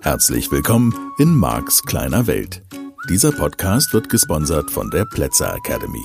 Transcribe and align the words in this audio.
Herzlich 0.00 0.50
willkommen 0.50 1.12
in 1.18 1.34
Marks 1.34 1.82
kleiner 1.82 2.26
Welt. 2.26 2.62
Dieser 3.10 3.32
Podcast 3.32 3.92
wird 3.92 4.08
gesponsert 4.08 4.70
von 4.70 4.90
der 4.90 5.04
Plätzer 5.04 5.54
Academy. 5.54 6.04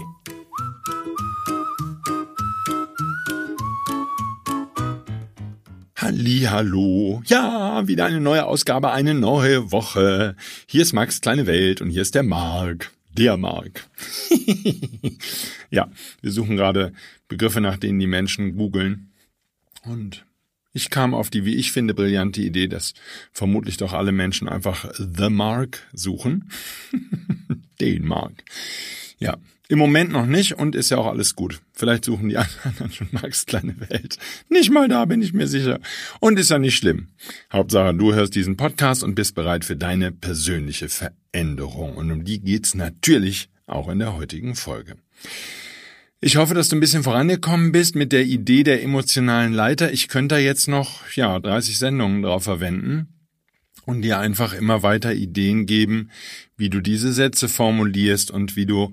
Hallo, 6.52 7.22
ja, 7.26 7.88
wieder 7.88 8.06
eine 8.06 8.20
neue 8.20 8.46
Ausgabe, 8.46 8.92
eine 8.92 9.14
neue 9.14 9.72
Woche. 9.72 10.36
Hier 10.68 10.82
ist 10.82 10.94
Max 10.94 11.22
kleine 11.22 11.46
Welt 11.46 11.80
und 11.80 11.90
hier 11.90 12.02
ist 12.02 12.16
der 12.16 12.24
Mark, 12.24 12.92
der 13.20 13.38
Mark. 13.38 13.88
ja, 15.70 15.92
wir 16.22 16.32
suchen 16.32 16.56
gerade 16.56 16.94
Begriffe, 17.28 17.62
nach 17.62 17.78
denen 17.78 18.00
die 18.00 18.08
Menschen 18.08 18.56
googeln 18.56 19.12
und 19.84 20.26
ich 20.72 20.90
kam 20.90 21.14
auf 21.14 21.30
die, 21.30 21.46
wie 21.46 21.56
ich 21.56 21.72
finde, 21.72 21.94
brillante 21.94 22.42
Idee, 22.42 22.68
dass 22.68 22.94
vermutlich 23.32 23.78
doch 23.78 23.94
alle 23.94 24.12
Menschen 24.12 24.48
einfach 24.48 24.90
The 24.94 25.30
Mark 25.30 25.88
suchen. 25.94 26.52
Den 27.82 28.06
Mark. 28.06 28.44
Ja, 29.18 29.38
im 29.70 29.78
Moment 29.78 30.12
noch 30.12 30.26
nicht 30.26 30.54
und 30.58 30.76
ist 30.76 30.90
ja 30.90 30.98
auch 30.98 31.06
alles 31.06 31.36
gut. 31.36 31.62
Vielleicht 31.74 32.04
suchen 32.04 32.28
die 32.28 32.38
anderen 32.64 32.92
schon 32.92 33.08
Marks 33.12 33.46
kleine 33.46 33.80
Welt. 33.80 34.18
Nicht 34.50 34.72
mal 34.72 34.88
da 34.88 35.06
bin 35.06 35.22
ich 35.22 35.32
mir 35.32 35.48
sicher. 35.48 35.80
Und 36.20 36.40
ist 36.40 36.50
ja 36.50 36.58
nicht 36.58 36.76
schlimm. 36.76 37.10
Hauptsache, 37.54 37.94
du 37.94 38.14
hörst 38.14 38.34
diesen 38.34 38.58
Podcast 38.58 39.04
und 39.04 39.14
bist 39.14 39.36
bereit 39.36 39.64
für 39.64 39.76
deine 39.76 40.12
persönliche 40.12 40.90
Veränderung. 40.90 41.96
Und 41.96 42.12
um 42.12 42.26
die 42.26 42.42
geht's 42.42 42.74
natürlich 42.74 43.50
auch 43.68 43.90
in 43.90 44.00
der 44.00 44.18
heutigen 44.18 44.56
Folge. 44.56 44.96
Ich 46.20 46.38
hoffe, 46.38 46.56
dass 46.56 46.70
du 46.70 46.76
ein 46.76 46.82
bisschen 46.82 47.04
vorangekommen 47.04 47.72
bist 47.72 47.96
mit 47.96 48.12
der 48.12 48.26
Idee 48.26 48.64
der 48.64 48.82
emotionalen 48.82 49.54
Leiter. 49.54 49.94
Ich 49.94 50.08
könnte 50.08 50.36
da 50.36 50.40
jetzt 50.40 50.68
noch, 50.68 51.08
ja, 51.16 51.40
30 51.40 51.78
Sendungen 51.78 52.24
drauf 52.24 52.44
verwenden 52.44 53.08
und 53.86 54.02
dir 54.02 54.18
einfach 54.18 54.54
immer 54.54 54.82
weiter 54.82 55.14
Ideen 55.14 55.68
geben, 55.68 56.10
wie 56.58 56.72
du 56.72 56.82
diese 56.82 57.14
Sätze 57.14 57.48
formulierst 57.48 58.32
und 58.32 58.56
wie 58.56 58.66
du 58.66 58.92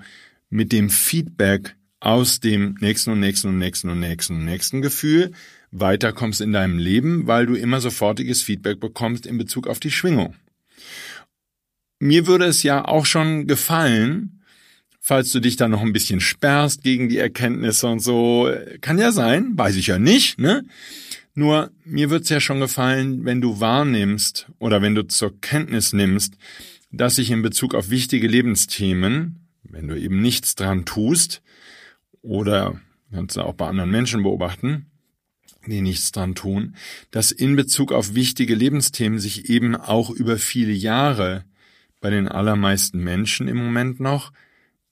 mit 0.51 0.73
dem 0.73 0.91
Feedback 0.91 1.77
aus 2.01 2.41
dem 2.41 2.77
nächsten 2.81 3.11
und 3.11 3.21
nächsten 3.21 3.49
und 3.49 3.59
nächsten 3.59 3.91
und 3.91 4.01
nächsten 4.01 4.35
und 4.37 4.45
nächsten 4.45 4.83
Gefühl 4.83 5.33
weiterkommst 5.71 6.41
in 6.41 6.53
deinem 6.53 6.79
Leben, 6.79 7.27
weil 7.27 7.47
du 7.47 7.55
immer 7.55 7.81
sofortiges 7.81 8.43
Feedback 8.43 8.81
bekommst 8.81 9.27
in 9.27 9.39
Bezug 9.39 9.67
auf 9.67 9.81
die 9.81 9.91
Schwingung. 9.91 10.35
Mir 11.99 12.27
würde 12.27 12.45
es 12.45 12.63
ja 12.63 12.85
auch 12.85 13.07
schon 13.07 13.47
gefallen, 13.47 14.43
falls 15.01 15.33
du 15.33 15.41
dich 15.41 15.57
da 15.57 15.69
noch 15.69 15.83
ein 15.83 15.93
bisschen 15.93 16.21
sperrst 16.21 16.83
gegen 16.83 17.09
die 17.09 17.19
Erkenntnisse 17.19 17.87
und 17.87 18.01
so. 18.01 18.51
Kann 18.81 18.99
ja 18.99 19.13
sein, 19.13 19.57
weiß 19.57 19.77
ich 19.77 19.87
ja 19.87 19.99
nicht, 19.99 20.39
ne? 20.39 20.65
Nur 21.35 21.71
mir 21.85 22.11
wird's 22.11 22.31
ja 22.31 22.41
schon 22.41 22.61
gefallen, 22.61 23.25
wenn 23.25 23.41
du 23.41 23.61
wahrnimmst 23.61 24.49
oder 24.59 24.81
wenn 24.81 24.95
du 24.95 25.07
zur 25.07 25.39
Kenntnis 25.41 25.93
nimmst, 25.93 26.35
dass 26.91 27.17
sich 27.17 27.31
in 27.31 27.43
Bezug 27.43 27.75
auf 27.75 27.91
wichtige 27.91 28.27
Lebensthemen, 28.27 29.46
wenn 29.71 29.89
du 29.89 29.99
eben 29.99 30.21
nichts 30.21 30.55
dran 30.55 30.85
tust, 30.85 31.43
oder 32.23 32.81
kannst 33.13 33.37
du 33.37 33.43
auch 33.43 33.55
bei 33.55 33.69
anderen 33.69 33.91
Menschen 33.91 34.23
beobachten, 34.23 34.87
die 35.67 35.81
nichts 35.81 36.13
dran 36.13 36.35
tun, 36.35 36.77
dass 37.11 37.33
in 37.33 37.57
Bezug 37.57 37.93
auf 37.93 38.15
wichtige 38.15 38.55
Lebensthemen 38.55 39.19
sich 39.19 39.49
eben 39.49 39.77
auch 39.77 40.11
über 40.11 40.39
viele 40.39 40.73
Jahre 40.73 41.45
bei 42.01 42.11
den 42.11 42.29
allermeisten 42.29 42.99
Menschen 42.99 43.49
im 43.49 43.57
Moment 43.57 44.01
noch 44.01 44.33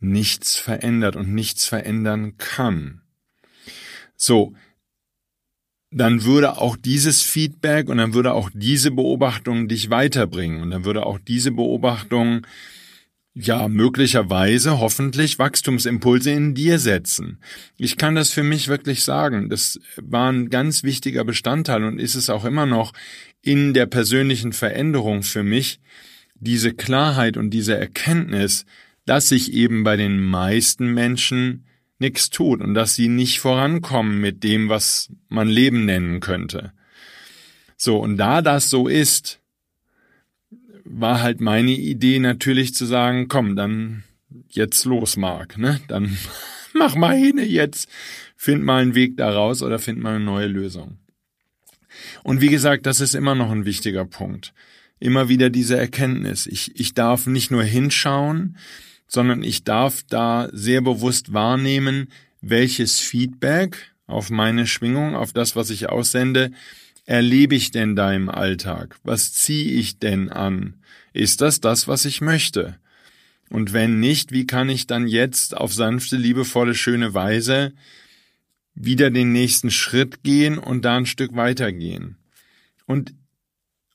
nichts 0.00 0.56
verändert 0.56 1.16
und 1.16 1.34
nichts 1.34 1.66
verändern 1.66 2.36
kann. 2.36 3.02
So, 4.16 4.54
dann 5.90 6.24
würde 6.24 6.58
auch 6.58 6.76
dieses 6.76 7.22
Feedback 7.22 7.88
und 7.88 7.98
dann 7.98 8.14
würde 8.14 8.32
auch 8.32 8.50
diese 8.52 8.90
Beobachtung 8.90 9.68
dich 9.68 9.90
weiterbringen 9.90 10.60
und 10.60 10.70
dann 10.70 10.84
würde 10.84 11.06
auch 11.06 11.18
diese 11.18 11.52
Beobachtung 11.52 12.46
ja 13.34 13.68
möglicherweise 13.68 14.78
hoffentlich 14.78 15.38
Wachstumsimpulse 15.38 16.30
in 16.30 16.54
dir 16.54 16.78
setzen. 16.78 17.38
Ich 17.76 17.96
kann 17.96 18.14
das 18.14 18.30
für 18.30 18.44
mich 18.44 18.68
wirklich 18.68 19.02
sagen. 19.02 19.48
Das 19.48 19.80
war 19.96 20.30
ein 20.30 20.50
ganz 20.50 20.84
wichtiger 20.84 21.24
Bestandteil 21.24 21.84
und 21.84 21.98
ist 21.98 22.14
es 22.14 22.30
auch 22.30 22.44
immer 22.44 22.66
noch 22.66 22.92
in 23.42 23.74
der 23.74 23.86
persönlichen 23.86 24.52
Veränderung 24.52 25.22
für 25.22 25.42
mich, 25.42 25.80
diese 26.36 26.72
Klarheit 26.72 27.36
und 27.36 27.50
diese 27.50 27.76
Erkenntnis, 27.76 28.64
dass 29.04 29.28
sich 29.28 29.52
eben 29.52 29.84
bei 29.84 29.96
den 29.96 30.22
meisten 30.22 30.94
Menschen 30.94 31.66
nichts 31.98 32.30
tut 32.30 32.60
und 32.60 32.74
dass 32.74 32.94
sie 32.94 33.08
nicht 33.08 33.40
vorankommen 33.40 34.20
mit 34.20 34.44
dem, 34.44 34.68
was 34.68 35.10
man 35.28 35.48
Leben 35.48 35.84
nennen 35.84 36.20
könnte. 36.20 36.72
So, 37.76 37.98
und 37.98 38.16
da 38.16 38.42
das 38.42 38.70
so 38.70 38.88
ist, 38.88 39.40
war 40.84 41.22
halt 41.22 41.40
meine 41.40 41.72
Idee 41.72 42.18
natürlich 42.18 42.74
zu 42.74 42.86
sagen, 42.86 43.28
komm, 43.28 43.56
dann 43.56 44.04
jetzt 44.48 44.84
los, 44.84 45.16
Mark, 45.16 45.58
ne? 45.58 45.80
Dann 45.88 46.16
mach 46.74 46.94
mal 46.94 47.16
hin 47.16 47.38
jetzt, 47.38 47.88
find 48.36 48.62
mal 48.64 48.82
einen 48.82 48.94
Weg 48.94 49.16
daraus 49.16 49.62
oder 49.62 49.78
find 49.78 50.00
mal 50.00 50.16
eine 50.16 50.24
neue 50.24 50.46
Lösung. 50.46 50.98
Und 52.22 52.40
wie 52.40 52.48
gesagt, 52.48 52.86
das 52.86 53.00
ist 53.00 53.14
immer 53.14 53.34
noch 53.34 53.50
ein 53.50 53.64
wichtiger 53.64 54.04
Punkt. 54.04 54.52
Immer 54.98 55.28
wieder 55.28 55.50
diese 55.50 55.76
Erkenntnis. 55.76 56.46
Ich, 56.46 56.78
ich 56.78 56.94
darf 56.94 57.26
nicht 57.26 57.50
nur 57.50 57.62
hinschauen, 57.62 58.56
sondern 59.06 59.42
ich 59.42 59.64
darf 59.64 60.02
da 60.08 60.48
sehr 60.52 60.80
bewusst 60.80 61.32
wahrnehmen, 61.32 62.08
welches 62.40 63.00
Feedback 63.00 63.92
auf 64.06 64.30
meine 64.30 64.66
Schwingung, 64.66 65.14
auf 65.14 65.32
das, 65.32 65.56
was 65.56 65.70
ich 65.70 65.88
aussende, 65.88 66.50
erlebe 67.04 67.54
ich 67.54 67.70
denn 67.70 67.96
da 67.96 68.12
im 68.12 68.28
Alltag? 68.28 68.96
Was 69.02 69.32
ziehe 69.32 69.72
ich 69.72 69.98
denn 69.98 70.30
an? 70.30 70.74
Ist 71.12 71.40
das 71.40 71.60
das, 71.60 71.86
was 71.86 72.04
ich 72.04 72.20
möchte? 72.20 72.78
Und 73.50 73.72
wenn 73.72 74.00
nicht, 74.00 74.32
wie 74.32 74.46
kann 74.46 74.68
ich 74.68 74.86
dann 74.86 75.06
jetzt 75.06 75.56
auf 75.56 75.72
sanfte, 75.72 76.16
liebevolle, 76.16 76.74
schöne 76.74 77.14
Weise 77.14 77.72
wieder 78.74 79.10
den 79.10 79.32
nächsten 79.32 79.70
Schritt 79.70 80.22
gehen 80.24 80.58
und 80.58 80.84
da 80.84 80.96
ein 80.96 81.06
Stück 81.06 81.36
weitergehen? 81.36 82.16
Und 82.86 83.14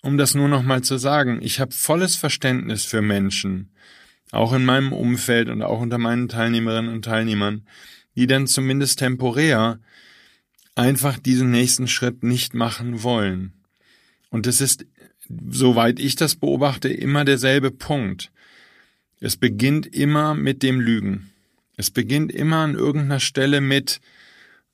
um 0.02 0.18
das 0.18 0.36
nur 0.36 0.47
noch 0.47 0.64
mal 0.64 0.81
zu 0.81 0.97
sagen, 0.97 1.40
ich 1.41 1.59
habe 1.59 1.74
volles 1.74 2.16
Verständnis 2.16 2.86
für 2.86 3.02
Menschen, 3.02 3.72
auch 4.31 4.53
in 4.53 4.64
meinem 4.64 4.94
Umfeld 4.94 5.50
und 5.50 5.62
auch 5.62 5.81
unter 5.81 5.97
meinen 5.97 6.30
Teilnehmerinnen 6.30 6.94
und 6.94 7.03
Teilnehmern, 7.03 7.66
die 8.16 8.28
dann 8.28 8.47
zumindest 8.47 9.00
temporär 9.00 9.80
einfach 10.79 11.19
diesen 11.19 11.51
nächsten 11.51 11.88
Schritt 11.88 12.23
nicht 12.23 12.53
machen 12.53 13.03
wollen. 13.03 13.53
Und 14.29 14.47
es 14.47 14.62
ist, 14.62 14.85
soweit 15.50 16.00
ich 16.00 16.16
das 16.16 16.35
beobachte, 16.35 16.90
immer 16.90 17.25
derselbe 17.25 17.69
Punkt. 17.69 18.31
Es 19.19 19.35
beginnt 19.35 19.85
immer 19.85 20.35
mit 20.35 20.63
dem 20.63 20.79
Lügen. 20.79 21.31
Es 21.75 21.91
beginnt 21.91 22.31
immer 22.31 22.57
an 22.57 22.75
irgendeiner 22.75 23.19
Stelle 23.19 23.59
mit, 23.59 24.00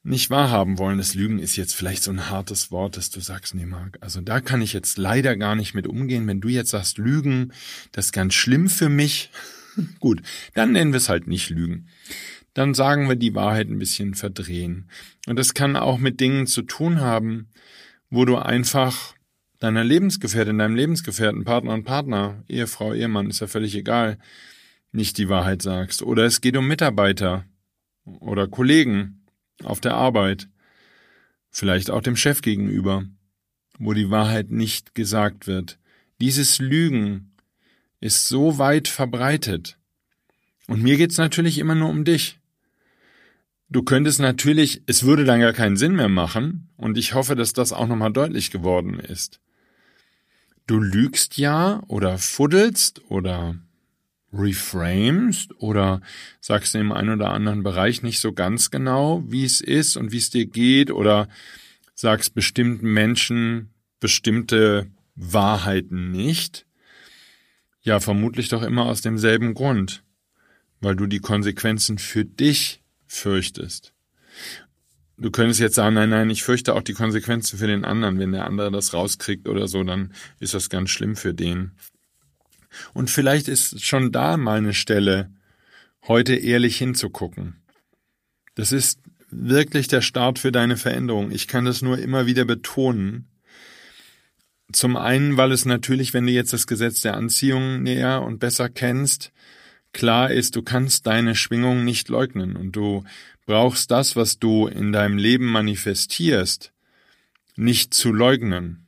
nicht 0.04 0.30
wahrhaben 0.30 0.78
wollen. 0.78 1.00
Das 1.00 1.16
Lügen 1.16 1.40
ist 1.40 1.56
jetzt 1.56 1.76
vielleicht 1.76 2.04
so 2.04 2.12
ein 2.12 2.30
hartes 2.30 2.70
Wort, 2.70 2.98
dass 2.98 3.10
du 3.10 3.20
sagst, 3.20 3.56
nee, 3.56 3.66
Marc, 3.66 3.98
also 4.02 4.22
da 4.22 4.40
kann 4.40 4.62
ich 4.62 4.74
jetzt 4.74 5.00
leider 5.00 5.36
gar 5.36 5.56
nicht 5.56 5.74
mit 5.74 5.88
umgehen. 5.88 6.28
Wenn 6.28 6.42
du 6.42 6.48
jetzt 6.48 6.70
sagst, 6.70 7.00
Lügen, 7.00 7.52
das 7.92 8.06
ist 8.08 8.12
ganz 8.12 8.36
schlimm 8.36 8.70
für 8.70 8.90
mich. 8.90 9.32
Gut, 10.00 10.22
dann 10.54 10.72
nennen 10.72 10.94
wir 10.94 10.98
es 10.98 11.10
halt 11.10 11.26
nicht 11.26 11.50
Lügen. 11.50 11.88
Dann 12.56 12.74
sagen 12.74 13.08
wir 13.10 13.18
die 13.18 13.36
Wahrheit 13.36 13.70
ein 13.70 13.78
bisschen 13.78 14.16
verdrehen. 14.16 14.90
Und 15.28 15.38
das 15.38 15.54
kann 15.54 15.76
auch 15.76 16.00
mit 16.00 16.20
Dingen 16.22 16.48
zu 16.48 16.64
tun 16.64 17.02
haben, 17.02 17.50
wo 18.10 18.24
du 18.24 18.38
einfach 18.38 19.14
deiner 19.60 19.84
Lebensgefährtin, 19.84 20.58
deinem 20.58 20.76
Lebensgefährten, 20.76 21.44
Partner 21.44 21.74
und 21.74 21.84
Partner, 21.84 22.44
Ehefrau, 22.48 22.94
Ehemann, 22.94 23.30
ist 23.30 23.42
ja 23.42 23.48
völlig 23.48 23.76
egal, 23.76 24.18
nicht 24.94 25.18
die 25.18 25.28
Wahrheit 25.28 25.62
sagst. 25.62 26.02
Oder 26.02 26.24
es 26.24 26.40
geht 26.40 26.56
um 26.56 26.68
Mitarbeiter 26.68 27.46
oder 28.06 28.48
Kollegen 28.48 29.26
auf 29.64 29.82
der 29.82 29.96
Arbeit, 29.96 30.48
vielleicht 31.50 31.90
auch 31.90 32.02
dem 32.02 32.16
Chef 32.16 32.42
gegenüber, 32.42 33.04
wo 33.80 33.92
die 33.92 34.10
Wahrheit 34.10 34.50
nicht 34.50 34.96
gesagt 34.96 35.46
wird. 35.46 35.78
Dieses 36.22 36.60
Lügen 36.60 37.34
ist 38.00 38.30
so 38.30 38.58
weit 38.58 38.88
verbreitet. 38.88 39.78
Und 40.68 40.82
mir 40.82 40.96
geht's 40.96 41.18
natürlich 41.18 41.58
immer 41.58 41.76
nur 41.76 41.90
um 41.90 42.06
dich. 42.06 42.40
Du 43.70 43.84
könntest 43.84 44.20
natürlich, 44.20 44.84
es 44.86 45.04
würde 45.04 45.26
dann 45.26 45.40
gar 45.40 45.54
keinen 45.54 45.78
Sinn 45.78 45.96
mehr 45.96 46.10
machen, 46.10 46.70
und 46.78 46.98
ich 46.98 47.14
hoffe, 47.14 47.36
dass 47.36 47.54
das 47.54 47.74
auch 47.74 47.88
nochmal 47.88 48.14
deutlich 48.14 48.52
geworden 48.52 49.00
ist. 49.00 49.40
Du 50.68 50.80
lügst 50.80 51.38
ja 51.38 51.82
oder 51.88 52.18
fuddelst 52.18 53.02
oder 53.10 53.56
reframest 54.34 55.54
oder 55.60 56.02
sagst 56.42 56.76
im 56.76 56.92
einen 56.92 57.12
oder 57.12 57.32
anderen 57.32 57.64
Bereich 57.64 58.04
nicht 58.04 58.20
so 58.20 58.34
ganz 58.34 58.72
genau, 58.72 59.24
wie 59.28 59.46
es 59.46 59.62
ist 59.62 59.96
und 59.96 60.12
wie 60.12 60.18
es 60.18 60.30
dir 60.30 60.46
geht 60.46 60.92
oder 60.92 61.30
sagst 61.94 62.34
bestimmten 62.34 62.92
Menschen 62.92 63.70
bestimmte 64.00 64.88
Wahrheiten 65.16 66.12
nicht? 66.12 66.66
Ja, 67.82 68.00
vermutlich 68.00 68.50
doch 68.50 68.64
immer 68.64 68.86
aus 68.86 69.02
demselben 69.02 69.54
Grund, 69.54 70.04
weil 70.82 70.96
du 70.96 71.06
die 71.06 71.20
Konsequenzen 71.20 71.98
für 71.98 72.26
dich 72.26 72.82
fürchtest. 73.16 73.94
Du 75.18 75.32
könntest 75.32 75.62
jetzt 75.62 75.76
sagen, 75.76 75.96
nein, 75.96 76.10
nein, 76.10 76.30
ich 76.30 76.44
fürchte 76.44 76.76
auch 76.76 76.82
die 76.82 76.94
Konsequenzen 76.94 77.58
für 77.58 77.68
den 77.68 77.86
anderen. 77.86 78.20
Wenn 78.20 78.34
der 78.34 78.46
andere 78.46 78.72
das 78.72 78.94
rauskriegt 78.94 79.48
oder 79.48 79.68
so, 79.68 79.84
dann 79.84 80.14
ist 80.40 80.54
das 80.54 80.70
ganz 80.70 80.90
schlimm 80.90 81.16
für 81.16 81.34
den. 81.34 81.72
Und 82.94 83.10
vielleicht 83.10 83.48
ist 83.48 83.86
schon 83.86 84.12
da 84.12 84.36
mal 84.36 84.58
eine 84.58 84.74
Stelle, 84.74 85.32
heute 86.08 86.36
ehrlich 86.36 86.78
hinzugucken. 86.78 87.56
Das 88.56 88.74
ist 88.74 89.00
wirklich 89.30 89.88
der 89.88 90.02
Start 90.02 90.40
für 90.40 90.52
deine 90.52 90.78
Veränderung. 90.78 91.32
Ich 91.32 91.48
kann 91.48 91.66
das 91.66 91.82
nur 91.82 91.98
immer 91.98 92.26
wieder 92.26 92.46
betonen. 92.46 93.28
Zum 94.72 94.98
einen, 94.98 95.38
weil 95.38 95.52
es 95.52 95.66
natürlich, 95.66 96.14
wenn 96.14 96.26
du 96.26 96.34
jetzt 96.34 96.54
das 96.54 96.68
Gesetz 96.68 97.02
der 97.02 97.16
Anziehung 97.16 97.84
näher 97.84 98.22
und 98.22 98.40
besser 98.40 98.68
kennst, 98.70 99.32
klar 99.96 100.30
ist, 100.30 100.56
du 100.58 100.62
kannst 100.62 101.08
deine 101.08 101.36
Schwingung 101.36 101.86
nicht 101.86 102.10
leugnen 102.10 102.58
und 102.58 102.74
du 102.74 103.06
brauchst 103.46 103.90
das, 103.92 104.16
was 104.18 104.40
du 104.40 104.68
in 104.68 104.92
deinem 104.92 105.18
Leben 105.18 105.46
manifestierst, 105.46 106.74
nicht 107.56 107.94
zu 107.94 108.12
leugnen. 108.12 108.86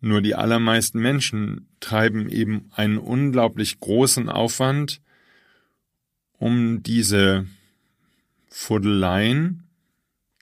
Nur 0.00 0.22
die 0.22 0.34
allermeisten 0.34 1.00
Menschen 1.00 1.68
treiben 1.80 2.30
eben 2.30 2.70
einen 2.74 2.96
unglaublich 2.96 3.78
großen 3.78 4.30
Aufwand, 4.30 5.02
um 6.38 6.82
diese 6.82 7.46
Fuddeleien, 8.48 9.64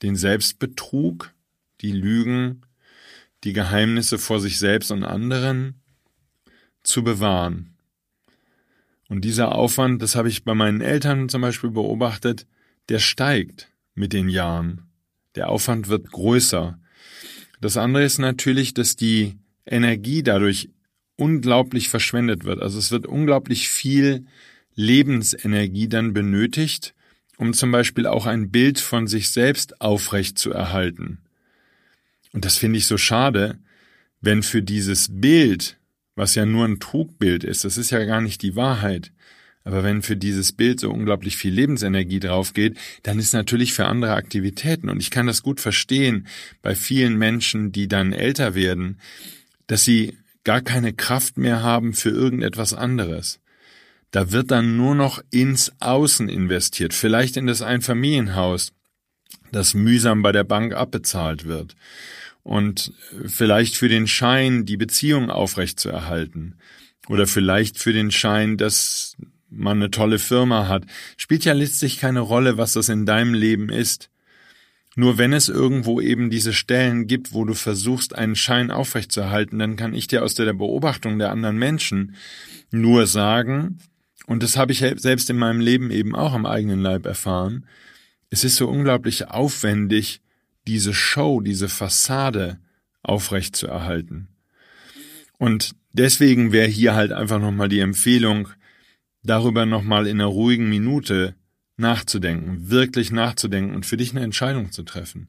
den 0.03 0.15
Selbstbetrug, 0.15 1.35
die 1.81 1.93
Lügen, 1.93 2.63
die 3.43 3.55
Geheimnisse 3.55 4.19
vor 4.19 4.41
sich 4.41 4.59
selbst 4.59 4.93
und 4.93 5.03
anderen 5.03 5.81
zu 6.85 7.03
bewahren. 7.03 7.76
Und 9.09 9.25
dieser 9.25 9.55
Aufwand, 9.55 10.03
das 10.03 10.17
habe 10.17 10.29
ich 10.29 10.45
bei 10.45 10.55
meinen 10.55 10.81
Eltern 10.81 11.29
zum 11.29 11.41
Beispiel 11.43 11.71
beobachtet, 11.71 12.47
der 12.89 12.99
steigt 12.99 13.71
mit 13.95 14.13
den 14.13 14.29
Jahren. 14.29 14.83
Der 15.35 15.49
Aufwand 15.49 15.89
wird 15.89 16.11
größer. 16.11 16.79
Das 17.61 17.77
andere 17.77 18.05
ist 18.05 18.19
natürlich, 18.19 18.75
dass 18.75 18.97
die 18.97 19.37
Energie 19.65 20.23
dadurch 20.23 20.71
unglaublich 21.17 21.89
verschwendet 21.89 22.45
wird. 22.45 22.61
Also 22.61 22.79
es 22.79 22.91
wird 22.91 23.07
unglaublich 23.07 23.69
viel 23.69 24.27
Lebensenergie 24.75 25.89
dann 25.89 26.13
benötigt, 26.13 26.95
um 27.39 27.53
zum 27.55 27.73
Beispiel 27.73 28.07
auch 28.07 28.27
ein 28.27 28.51
Bild 28.51 28.79
von 28.79 29.07
sich 29.07 29.31
selbst 29.31 29.81
aufrecht 29.81 30.39
zu 30.39 30.53
erhalten. 30.53 31.19
Und 32.33 32.45
das 32.45 32.59
finde 32.59 32.79
ich 32.79 32.87
so 32.87 32.99
schade, 32.99 33.59
wenn 34.21 34.43
für 34.43 34.63
dieses 34.63 35.09
Bild, 35.11 35.79
was 36.17 36.35
ja 36.35 36.45
nur 36.45 36.65
ein 36.65 36.81
Trugbild 36.81 37.45
ist, 37.45 37.65
das 37.65 37.79
ist 37.79 37.91
ja 37.91 38.05
gar 38.05 38.21
nicht 38.21 38.43
die 38.43 38.57
Wahrheit, 38.57 39.13
aber 39.67 39.83
wenn 39.83 40.03
für 40.03 40.17
dieses 40.17 40.53
Bild 40.53 40.79
so 40.79 40.93
unglaublich 40.93 41.37
viel 41.37 41.53
Lebensenergie 41.53 42.21
draufgeht, 42.21 42.79
dann 43.03 43.19
ist 43.19 43.33
natürlich 43.35 43.73
für 43.73 43.87
andere 43.87 44.15
Aktivitäten. 44.15 44.89
Und 44.89 45.01
ich 45.01 45.11
kann 45.11 45.27
das 45.27 45.43
gut 45.43 45.59
verstehen 45.59 46.29
bei 46.63 46.77
vielen 46.77 47.19
Menschen, 47.19 47.73
die 47.73 47.89
dann 47.89 48.13
älter 48.13 48.55
werden, 48.55 49.01
dass 49.67 49.85
sie 49.85 50.19
gar 50.45 50.61
keine 50.61 50.93
Kraft 50.93 51.37
mehr 51.37 51.65
haben 51.65 51.95
für 51.95 52.11
irgendetwas 52.11 52.75
anderes. 52.75 53.41
Da 54.13 54.31
wird 54.31 54.53
dann 54.53 54.77
nur 54.77 54.95
noch 54.95 55.21
ins 55.33 55.73
Außen 55.81 56.29
investiert, 56.29 56.95
vielleicht 56.95 57.37
in 57.37 57.49
das 57.49 57.61
Einfamilienhaus, 57.61 58.73
das 59.51 59.75
mühsam 59.75 60.23
bei 60.23 60.31
der 60.31 60.45
Bank 60.45 60.75
abbezahlt 60.75 61.45
wird. 61.45 61.75
Und 62.47 62.93
vielleicht 63.27 63.75
für 63.75 63.89
den 63.89 64.07
Schein, 64.07 64.67
die 64.67 64.77
Beziehung 64.77 65.31
aufrechtzuerhalten. 65.31 66.55
Oder 67.09 67.27
vielleicht 67.27 67.77
für 67.77 67.93
den 67.93 68.13
Schein, 68.13 68.57
dass 68.57 69.17
man 69.51 69.79
eine 69.79 69.91
tolle 69.91 70.21
Firma 70.21 70.69
hat. 70.69 70.85
Spielt 71.17 71.45
ja 71.45 71.55
letztlich 71.55 71.99
keine 71.99 72.21
Rolle, 72.21 72.57
was 72.57 72.75
das 72.75 72.89
in 72.89 73.05
deinem 73.05 73.35
Leben 73.35 73.69
ist. 73.69 74.11
Nur 74.95 75.19
wenn 75.19 75.33
es 75.33 75.49
irgendwo 75.49 76.01
eben 76.01 76.31
diese 76.31 76.53
Stellen 76.53 77.09
gibt, 77.09 77.33
wo 77.33 77.45
du 77.45 77.55
versuchst, 77.55 78.15
einen 78.15 78.37
Schein 78.37 78.71
aufrechtzuerhalten, 78.71 79.59
dann 79.59 79.75
kann 79.75 79.93
ich 79.93 80.07
dir 80.07 80.23
aus 80.23 80.35
der 80.35 80.53
Beobachtung 80.53 81.19
der 81.19 81.33
anderen 81.33 81.57
Menschen 81.57 82.15
nur 82.71 83.09
sagen, 83.09 83.81
und 84.27 84.45
das 84.45 84.57
habe 84.57 84.71
ich 84.71 84.85
selbst 84.99 85.29
in 85.31 85.37
meinem 85.37 85.61
Leben 85.61 85.91
eben 85.91 86.15
auch 86.15 86.33
am 86.33 86.47
eigenen 86.47 86.81
Leib 86.81 87.07
erfahren, 87.07 87.67
es 88.31 88.45
ist 88.45 88.55
so 88.55 88.69
unglaublich 88.69 89.31
aufwendig, 89.31 90.21
diese 90.67 90.95
Show, 90.95 91.41
diese 91.41 91.69
Fassade 91.69 92.59
aufrechtzuerhalten. 93.03 94.29
Und 95.39 95.75
deswegen 95.93 96.53
wäre 96.53 96.69
hier 96.69 96.95
halt 96.95 97.13
einfach 97.13 97.41
nochmal 97.41 97.69
die 97.69 97.81
Empfehlung, 97.81 98.49
darüber 99.23 99.67
nochmal 99.67 100.07
in 100.07 100.21
einer 100.21 100.31
ruhigen 100.31 100.69
Minute 100.69 101.35
nachzudenken, 101.77 102.71
wirklich 102.71 103.13
nachzudenken 103.13 103.75
und 103.75 103.85
für 103.85 103.97
dich 103.97 104.13
eine 104.13 104.25
Entscheidung 104.25 104.73
zu 104.73 104.83
treffen. 104.83 105.29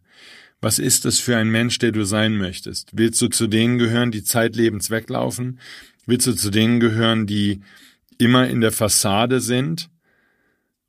Was 0.62 0.80
ist 0.80 1.06
es 1.06 1.20
für 1.20 1.38
ein 1.38 1.50
Mensch, 1.50 1.78
der 1.80 1.92
du 1.92 2.04
sein 2.04 2.36
möchtest? 2.36 2.92
Willst 2.94 3.22
du 3.22 3.28
zu 3.28 3.48
denen 3.48 3.78
gehören, 3.78 4.12
die 4.12 4.24
zeitlebens 4.24 4.90
weglaufen? 4.90 5.60
Willst 6.06 6.26
du 6.26 6.34
zu 6.34 6.50
denen 6.50 6.80
gehören, 6.80 7.28
die 7.28 7.62
immer 8.18 8.48
in 8.48 8.62
der 8.62 8.72
Fassade 8.72 9.40
sind? 9.40 9.90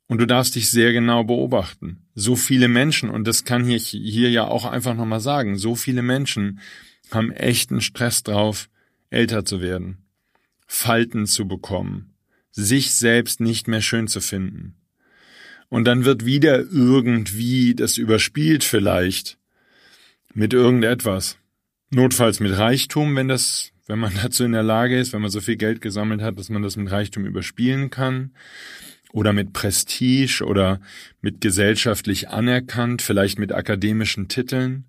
Und 0.09 0.17
du 0.17 0.25
darfst 0.25 0.55
dich 0.55 0.71
sehr 0.71 0.91
genau 0.91 1.23
beobachten. 1.23 2.01
So 2.15 2.35
viele 2.35 2.67
Menschen, 2.67 3.11
und 3.11 3.27
das 3.27 3.45
kann 3.45 3.69
ich 3.69 3.89
hier 3.89 4.31
ja 4.31 4.43
auch 4.45 4.65
einfach 4.65 4.95
nochmal 4.95 5.19
sagen, 5.19 5.55
so 5.55 5.75
viele 5.75 6.01
Menschen 6.01 6.61
haben 7.11 7.31
echten 7.31 7.79
Stress 7.79 8.23
drauf, 8.23 8.69
älter 9.11 9.45
zu 9.45 9.61
werden, 9.61 9.99
Falten 10.65 11.27
zu 11.27 11.47
bekommen, 11.47 12.15
sich 12.49 12.95
selbst 12.95 13.39
nicht 13.39 13.67
mehr 13.67 13.81
schön 13.81 14.07
zu 14.07 14.19
finden. 14.19 14.73
Und 15.69 15.85
dann 15.85 16.05
wird 16.05 16.25
wieder 16.25 16.57
irgendwie 16.57 17.75
das 17.75 17.97
überspielt 17.97 18.63
vielleicht 18.63 19.37
mit 20.33 20.53
irgendetwas. 20.53 21.37
Notfalls 21.91 22.39
mit 22.39 22.57
Reichtum, 22.57 23.15
wenn 23.15 23.27
das, 23.27 23.73
wenn 23.85 23.99
man 23.99 24.13
dazu 24.23 24.43
in 24.43 24.53
der 24.53 24.63
Lage 24.63 24.99
ist, 24.99 25.13
wenn 25.13 25.21
man 25.21 25.29
so 25.29 25.39
viel 25.39 25.57
Geld 25.57 25.81
gesammelt 25.81 26.23
hat, 26.23 26.39
dass 26.39 26.49
man 26.49 26.63
das 26.63 26.77
mit 26.77 26.89
Reichtum 26.89 27.27
überspielen 27.27 27.91
kann. 27.91 28.31
Oder 29.11 29.33
mit 29.33 29.53
Prestige 29.53 30.43
oder 30.45 30.79
mit 31.21 31.41
gesellschaftlich 31.41 32.29
anerkannt, 32.29 33.01
vielleicht 33.01 33.39
mit 33.39 33.51
akademischen 33.51 34.27
Titeln 34.27 34.85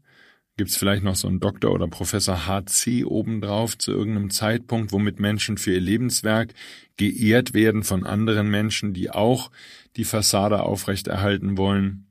gibt 0.61 0.72
es 0.72 0.76
vielleicht 0.76 1.02
noch 1.02 1.17
so 1.17 1.26
einen 1.26 1.40
Doktor 1.40 1.72
oder 1.72 1.88
Professor 1.88 2.46
HC 2.46 3.05
obendrauf 3.06 3.78
zu 3.78 3.93
irgendeinem 3.93 4.28
Zeitpunkt, 4.28 4.93
womit 4.93 5.19
Menschen 5.19 5.56
für 5.56 5.72
ihr 5.72 5.81
Lebenswerk 5.81 6.52
geehrt 6.99 7.55
werden 7.55 7.82
von 7.82 8.05
anderen 8.05 8.50
Menschen, 8.50 8.93
die 8.93 9.11
auch 9.11 9.50
die 9.96 10.05
Fassade 10.05 10.62
aufrechterhalten 10.62 11.56
wollen. 11.56 12.06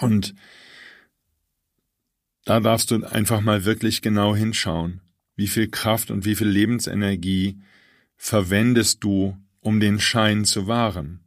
Und 0.00 0.34
da 2.44 2.58
darfst 2.58 2.90
du 2.90 3.04
einfach 3.04 3.40
mal 3.42 3.64
wirklich 3.64 4.02
genau 4.02 4.34
hinschauen, 4.34 5.00
wie 5.36 5.46
viel 5.46 5.68
Kraft 5.68 6.10
und 6.10 6.24
wie 6.24 6.34
viel 6.34 6.48
Lebensenergie 6.48 7.60
verwendest 8.16 9.04
du, 9.04 9.36
um 9.62 9.80
den 9.80 9.98
Schein 9.98 10.44
zu 10.44 10.66
wahren. 10.66 11.20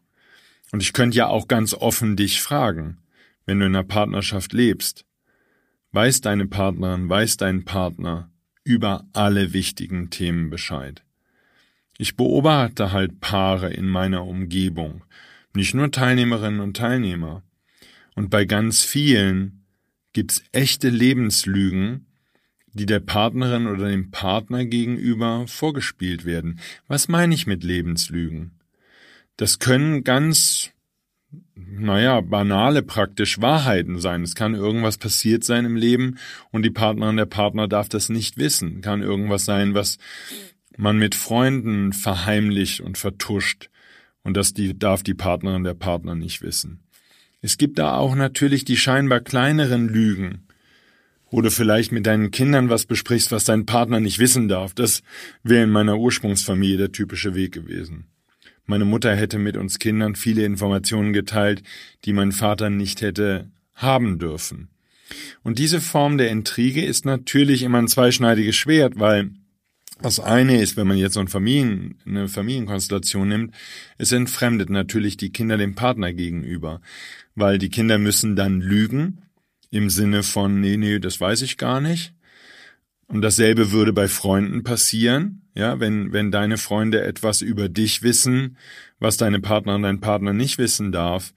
Und 0.71 0.83
ich 0.83 0.93
könnte 0.93 1.17
ja 1.17 1.27
auch 1.27 1.47
ganz 1.47 1.73
offen 1.73 2.15
dich 2.15 2.41
fragen, 2.41 2.99
wenn 3.45 3.59
du 3.59 3.65
in 3.65 3.75
einer 3.75 3.83
Partnerschaft 3.83 4.53
lebst, 4.53 5.05
weiß 5.91 6.21
deine 6.21 6.45
Partnerin, 6.45 7.09
weiß 7.09 7.37
dein 7.37 7.65
Partner 7.65 8.29
über 8.63 9.05
alle 9.13 9.53
wichtigen 9.53 10.09
Themen 10.09 10.49
Bescheid. 10.49 11.03
Ich 11.97 12.17
beobachte 12.17 12.91
halt 12.91 13.21
Paare 13.21 13.71
in 13.71 13.87
meiner 13.87 14.25
Umgebung, 14.25 15.03
nicht 15.53 15.73
nur 15.73 15.91
Teilnehmerinnen 15.91 16.59
und 16.59 16.75
Teilnehmer. 16.75 17.43
Und 18.15 18.29
bei 18.29 18.43
ganz 18.45 18.83
vielen 18.83 19.65
gibt's 20.11 20.43
echte 20.51 20.89
Lebenslügen, 20.89 22.07
die 22.75 22.85
der 22.85 22.99
Partnerin 22.99 23.67
oder 23.67 23.89
dem 23.89 24.11
Partner 24.11 24.65
gegenüber 24.65 25.45
vorgespielt 25.47 26.25
werden. 26.25 26.59
Was 26.87 27.07
meine 27.07 27.33
ich 27.33 27.47
mit 27.47 27.63
Lebenslügen? 27.63 28.59
Das 29.37 29.59
können 29.59 30.03
ganz 30.03 30.71
naja, 31.55 32.21
banale 32.21 32.81
praktisch 32.83 33.41
Wahrheiten 33.41 33.99
sein. 33.99 34.23
Es 34.23 34.35
kann 34.35 34.55
irgendwas 34.55 34.97
passiert 34.97 35.43
sein 35.43 35.65
im 35.65 35.75
Leben 35.75 36.17
und 36.51 36.63
die 36.63 36.69
Partnerin, 36.69 37.17
der 37.17 37.25
Partner 37.25 37.67
darf 37.67 37.89
das 37.89 38.09
nicht 38.09 38.37
wissen. 38.37 38.81
Kann 38.81 39.01
irgendwas 39.01 39.45
sein, 39.45 39.73
was 39.73 39.97
man 40.77 40.97
mit 40.97 41.15
Freunden 41.15 41.93
verheimlicht 41.93 42.81
und 42.81 42.97
vertuscht. 42.97 43.69
Und 44.23 44.35
das 44.35 44.53
die, 44.53 44.77
darf 44.77 45.03
die 45.03 45.13
Partnerin, 45.13 45.63
der 45.63 45.75
Partner 45.75 46.15
nicht 46.15 46.41
wissen. 46.41 46.83
Es 47.41 47.57
gibt 47.57 47.79
da 47.79 47.95
auch 47.95 48.15
natürlich 48.15 48.65
die 48.65 48.77
scheinbar 48.77 49.21
kleineren 49.21 49.87
Lügen, 49.87 50.44
du 51.41 51.51
vielleicht 51.51 51.91
mit 51.91 52.05
deinen 52.05 52.31
Kindern 52.31 52.69
was 52.69 52.85
besprichst, 52.85 53.31
was 53.31 53.45
dein 53.45 53.65
Partner 53.65 53.99
nicht 53.99 54.19
wissen 54.19 54.47
darf. 54.47 54.73
Das 54.73 55.01
wäre 55.43 55.63
in 55.63 55.71
meiner 55.71 55.97
Ursprungsfamilie 55.97 56.77
der 56.77 56.91
typische 56.91 57.35
Weg 57.35 57.51
gewesen. 57.51 58.05
Meine 58.65 58.85
Mutter 58.85 59.15
hätte 59.15 59.37
mit 59.37 59.57
uns 59.57 59.79
Kindern 59.79 60.15
viele 60.15 60.43
Informationen 60.43 61.13
geteilt, 61.13 61.61
die 62.03 62.13
mein 62.13 62.31
Vater 62.31 62.69
nicht 62.69 63.01
hätte 63.01 63.51
haben 63.73 64.17
dürfen. 64.17 64.69
Und 65.43 65.59
diese 65.59 65.81
Form 65.81 66.17
der 66.17 66.29
Intrige 66.29 66.83
ist 66.83 67.05
natürlich 67.05 67.61
immer 67.61 67.77
ein 67.77 67.87
zweischneidiges 67.87 68.55
Schwert, 68.55 68.99
weil 68.99 69.31
Das 70.01 70.19
eine 70.19 70.61
ist, 70.61 70.75
wenn 70.75 70.87
man 70.87 70.97
jetzt 70.97 71.13
so 71.13 71.21
ein 71.21 71.29
Familien, 71.29 71.95
eine 72.05 72.27
Familienkonstellation 72.27 73.29
nimmt, 73.29 73.55
es 73.97 74.11
entfremdet 74.11 74.69
natürlich 74.69 75.15
die 75.15 75.29
Kinder 75.29 75.55
dem 75.55 75.73
Partner 75.73 76.11
gegenüber, 76.11 76.81
weil 77.33 77.59
die 77.59 77.69
Kinder 77.69 77.97
müssen 77.97 78.35
dann 78.35 78.59
lügen 78.59 79.24
im 79.75 79.89
Sinne 79.89 80.23
von, 80.23 80.61
nee, 80.61 80.77
nee, 80.77 80.99
das 80.99 81.19
weiß 81.19 81.41
ich 81.41 81.57
gar 81.57 81.81
nicht. 81.81 82.13
Und 83.07 83.21
dasselbe 83.21 83.71
würde 83.71 83.93
bei 83.93 84.07
Freunden 84.07 84.63
passieren, 84.63 85.41
ja, 85.53 85.79
wenn, 85.79 86.11
wenn 86.11 86.31
deine 86.31 86.57
Freunde 86.57 87.03
etwas 87.03 87.41
über 87.41 87.69
dich 87.69 88.01
wissen, 88.01 88.57
was 88.99 89.17
deine 89.17 89.39
Partner 89.39 89.75
und 89.75 89.83
dein 89.83 89.99
Partner 89.99 90.33
nicht 90.33 90.57
wissen 90.57 90.91
darf, 90.91 91.33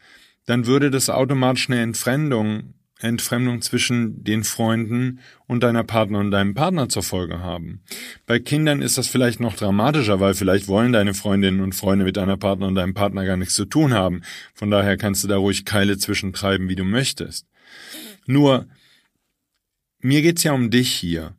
dann 0.47 0.67
würde 0.67 0.91
das 0.91 1.11
automatisch 1.11 1.69
eine 1.69 1.81
Entfremdung 1.81 2.75
Entfremdung 3.01 3.63
zwischen 3.63 4.25
den 4.25 4.43
Freunden 4.43 5.21
und 5.47 5.63
deiner 5.63 5.85
Partner 5.85 6.19
und 6.19 6.33
deinem 6.33 6.55
Partner 6.55 6.89
zur 6.89 7.05
Folge 7.05 7.39
haben. 7.39 7.81
Bei 8.27 8.41
Kindern 8.41 8.83
ist 8.83 8.99
das 8.99 9.07
vielleicht 9.07 9.39
noch 9.39 9.55
dramatischer, 9.55 10.19
weil 10.19 10.35
vielleicht 10.35 10.67
wollen 10.67 10.93
deine 10.93 11.15
Freundinnen 11.15 11.61
und 11.61 11.77
Freunde 11.77 12.05
mit 12.05 12.17
deiner 12.17 12.37
Partner 12.37 12.67
und 12.67 12.75
deinem 12.75 12.95
Partner 12.95 13.25
gar 13.25 13.37
nichts 13.37 13.55
zu 13.55 13.67
tun 13.67 13.95
haben. 13.95 14.23
Von 14.53 14.73
daher 14.73 14.97
kannst 14.97 15.23
du 15.23 15.29
da 15.29 15.37
ruhig 15.37 15.65
Keile 15.65 15.97
zwischentreiben, 15.97 16.69
wie 16.69 16.75
du 16.75 16.85
möchtest. 16.85 17.47
Nur, 18.29 18.69
mir 20.01 20.21
geht's 20.21 20.43
ja 20.43 20.53
um 20.53 20.71
dich 20.71 20.93
hier. 20.93 21.35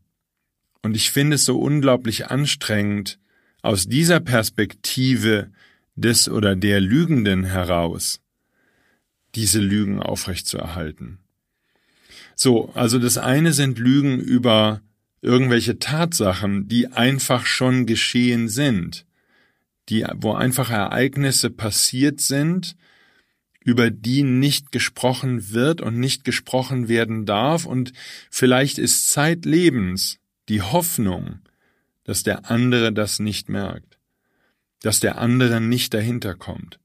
Und 0.81 0.96
ich 0.96 1.12
finde 1.12 1.36
es 1.36 1.46
so 1.46 1.60
unglaublich 1.60 2.27
anstrengend, 2.27 3.19
aus 3.62 3.86
dieser 3.86 4.19
Perspektive 4.19 5.51
des 5.96 6.29
oder 6.29 6.55
der 6.55 6.81
Lügenden 6.81 7.43
heraus 7.43 8.22
diese 9.36 9.60
Lügen 9.60 10.01
aufrechtzuerhalten. 10.01 11.19
So, 12.36 12.72
also 12.74 12.98
das 12.98 13.19
eine 13.19 13.53
sind 13.53 13.77
Lügen 13.77 14.19
über 14.19 14.81
irgendwelche 15.22 15.77
Tatsachen, 15.77 16.67
die 16.67 16.88
einfach 16.88 17.46
schon 17.46 17.86
geschehen 17.86 18.50
sind, 18.50 19.05
die, 19.89 20.08
wo 20.15 20.34
einfach 20.34 20.72
Ereignisse 20.72 21.51
passiert 21.51 22.19
sind, 22.19 22.75
über 23.69 23.91
die 23.91 24.23
nicht 24.23 24.71
gesprochen 24.71 25.51
wird 25.51 25.79
und 25.79 25.99
nicht 25.99 26.23
gesprochen 26.23 26.88
werden 26.88 27.27
darf. 27.27 27.67
Und 27.67 27.93
vielleicht 28.31 28.79
ist 28.79 29.11
zeitlebens 29.11 30.17
die 30.49 30.63
Hoffnung, 30.63 31.39
dass 32.03 32.23
der 32.23 32.49
andere 32.49 32.91
das 32.91 33.19
nicht 33.19 33.47
merkt, 33.47 33.99
dass 34.81 34.99
der 34.99 35.19
andere 35.19 35.61
nicht 35.61 35.93
dahinter 35.93 36.33
kommt. 36.33 36.79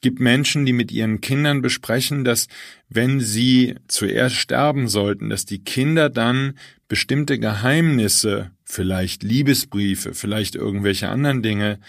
Gibt 0.00 0.20
Menschen, 0.20 0.64
die 0.64 0.72
mit 0.72 0.92
ihren 0.92 1.20
Kindern 1.20 1.60
besprechen, 1.60 2.24
dass 2.24 2.46
wenn 2.88 3.18
sie 3.18 3.74
zuerst 3.88 4.36
sterben 4.36 4.86
sollten, 4.86 5.28
dass 5.28 5.44
die 5.44 5.64
Kinder 5.64 6.08
dann 6.08 6.56
bestimmte 6.86 7.40
Geheimnisse, 7.40 8.52
vielleicht 8.62 9.24
Liebesbriefe, 9.24 10.14
vielleicht 10.14 10.54
irgendwelche 10.54 11.08
anderen 11.08 11.42
Dinge, 11.42 11.80